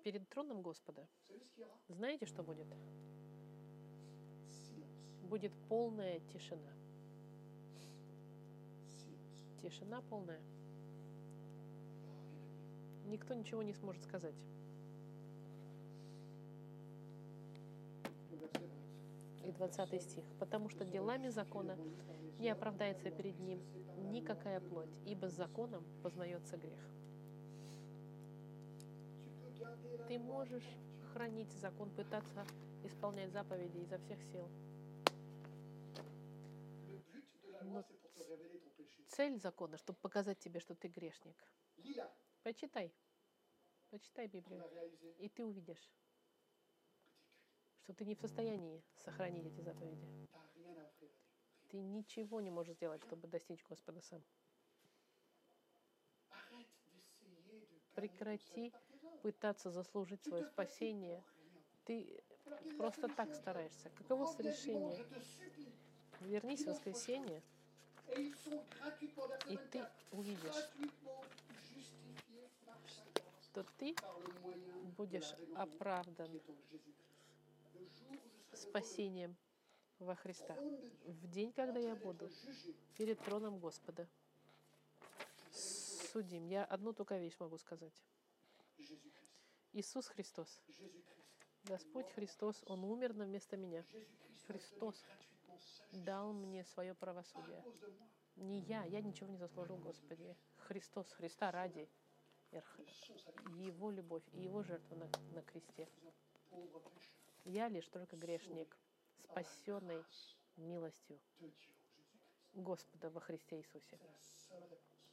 [0.03, 1.09] Перед троном Господа.
[1.89, 2.67] Знаете, что будет?
[5.23, 6.75] Будет полная тишина.
[9.63, 10.43] Тишина полная.
[13.05, 14.35] Никто ничего не сможет сказать.
[18.31, 18.71] Le verset
[19.43, 19.49] 20.
[19.49, 20.25] И 20 стих.
[20.39, 21.77] «Потому что делами закона
[22.39, 23.61] не оправдается перед ним
[24.11, 26.81] никакая плоть, ибо с законом познается грех».
[30.09, 30.69] Ты можешь
[31.13, 32.45] хранить закон, пытаться
[32.85, 34.49] исполнять заповеди изо всех сил.
[37.63, 37.85] Но.
[39.09, 41.37] Цель закона, чтобы показать тебе, что ты грешник.
[42.45, 42.93] Почитай.
[43.89, 44.63] Почитай Библию.
[45.19, 45.91] И ты увидишь,
[47.79, 50.29] что ты не в состоянии сохранить эти заповеди.
[51.71, 54.23] Ты ничего не можешь сделать, чтобы достичь Господа сам.
[57.95, 58.73] Прекрати.
[59.23, 61.25] Пытаться заслужить свое спасение.
[61.25, 61.35] rien.
[61.85, 62.23] Ты
[62.77, 63.89] просто так стараешься.
[63.91, 65.03] Каково решение?
[66.21, 67.43] Вернись в воскресенье,
[68.17, 70.71] и ты 24, увидишь,
[74.99, 75.67] où je serai
[76.17, 76.45] devant
[78.53, 79.37] спасением
[79.99, 80.55] во Христа.
[81.05, 82.31] В день, когда я буду
[82.97, 84.09] перед троном Господа,
[85.51, 87.93] судим, я одну только вещь могу сказать.
[89.73, 90.61] Иисус Христос.
[91.65, 93.85] Господь Христос, Он умер на вместо меня,
[94.47, 95.03] Христос
[95.93, 97.65] дал мне свое правосудие.
[98.37, 100.37] Не я, я ничего не заслужил, Господи.
[100.59, 101.89] Христос, Христа ради,
[103.57, 105.89] его любовь и Его жертва на, на кресте.
[107.45, 108.77] Я лишь только грешник,
[109.25, 110.05] спасенный
[110.57, 111.19] милостью
[112.55, 113.99] Господа во Христе Иисусе.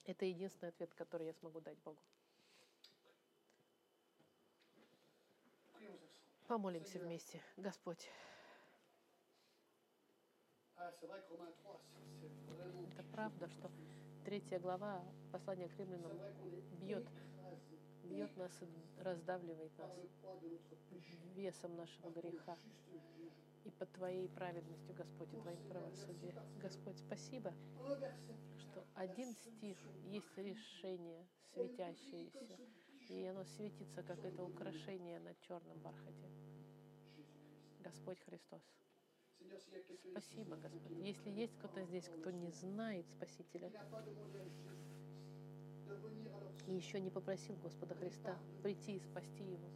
[0.06, 2.00] Это единственный ответ, который я смогу дать Богу.
[6.48, 7.42] Помолимся вместе.
[7.58, 8.10] Господь,
[12.92, 13.72] это правда, что
[14.26, 16.12] третья глава послания к римлянам
[16.82, 17.08] бьет
[18.12, 19.92] бьет нас и раздавливает нас
[21.36, 22.58] весом нашего греха.
[23.64, 26.36] И под Твоей праведностью, Господь, и Твоим правосудием.
[26.60, 27.54] Господь, спасибо,
[28.58, 32.58] что один стих есть решение светящееся,
[33.08, 36.30] и оно светится, как это украшение на черном бархате.
[37.82, 38.62] Господь Христос.
[40.12, 40.98] Спасибо, Господь.
[41.00, 43.72] Если есть кто-то здесь, кто не знает Спасителя
[46.68, 49.68] и еще не попросил Господа Христа прийти и спасти его,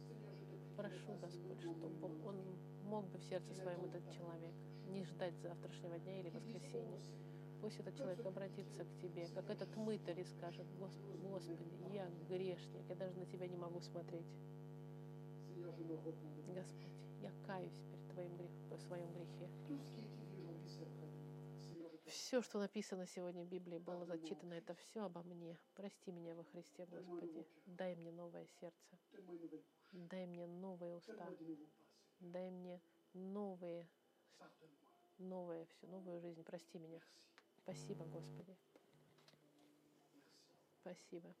[0.76, 2.36] прошу, Господь, чтобы он
[2.84, 4.54] мог бы в сердце своем этот человек
[4.88, 7.00] не ждать завтрашнего дня или воскресенья.
[7.60, 12.82] Пусть этот человек обратится к Тебе, как этот мытарь и скажет, «Гос- Господи, я грешник,
[12.88, 14.26] я даже на Тебя не могу смотреть.
[16.54, 16.92] Господь,
[17.22, 19.48] я каюсь перед Твоим грех, в своем грехе.
[22.16, 25.56] Все, что написано сегодня в Библии, было зачитано, это все обо мне.
[25.74, 27.46] Прости меня во Христе, Господи.
[27.66, 28.98] Дай мне новое сердце.
[29.92, 31.30] Дай мне новые уста.
[32.20, 32.80] Дай мне
[33.12, 33.86] новые,
[35.18, 36.42] новое, всю новую жизнь.
[36.42, 37.00] Прости меня.
[37.62, 38.56] Спасибо, Господи.
[40.80, 41.34] Спасибо.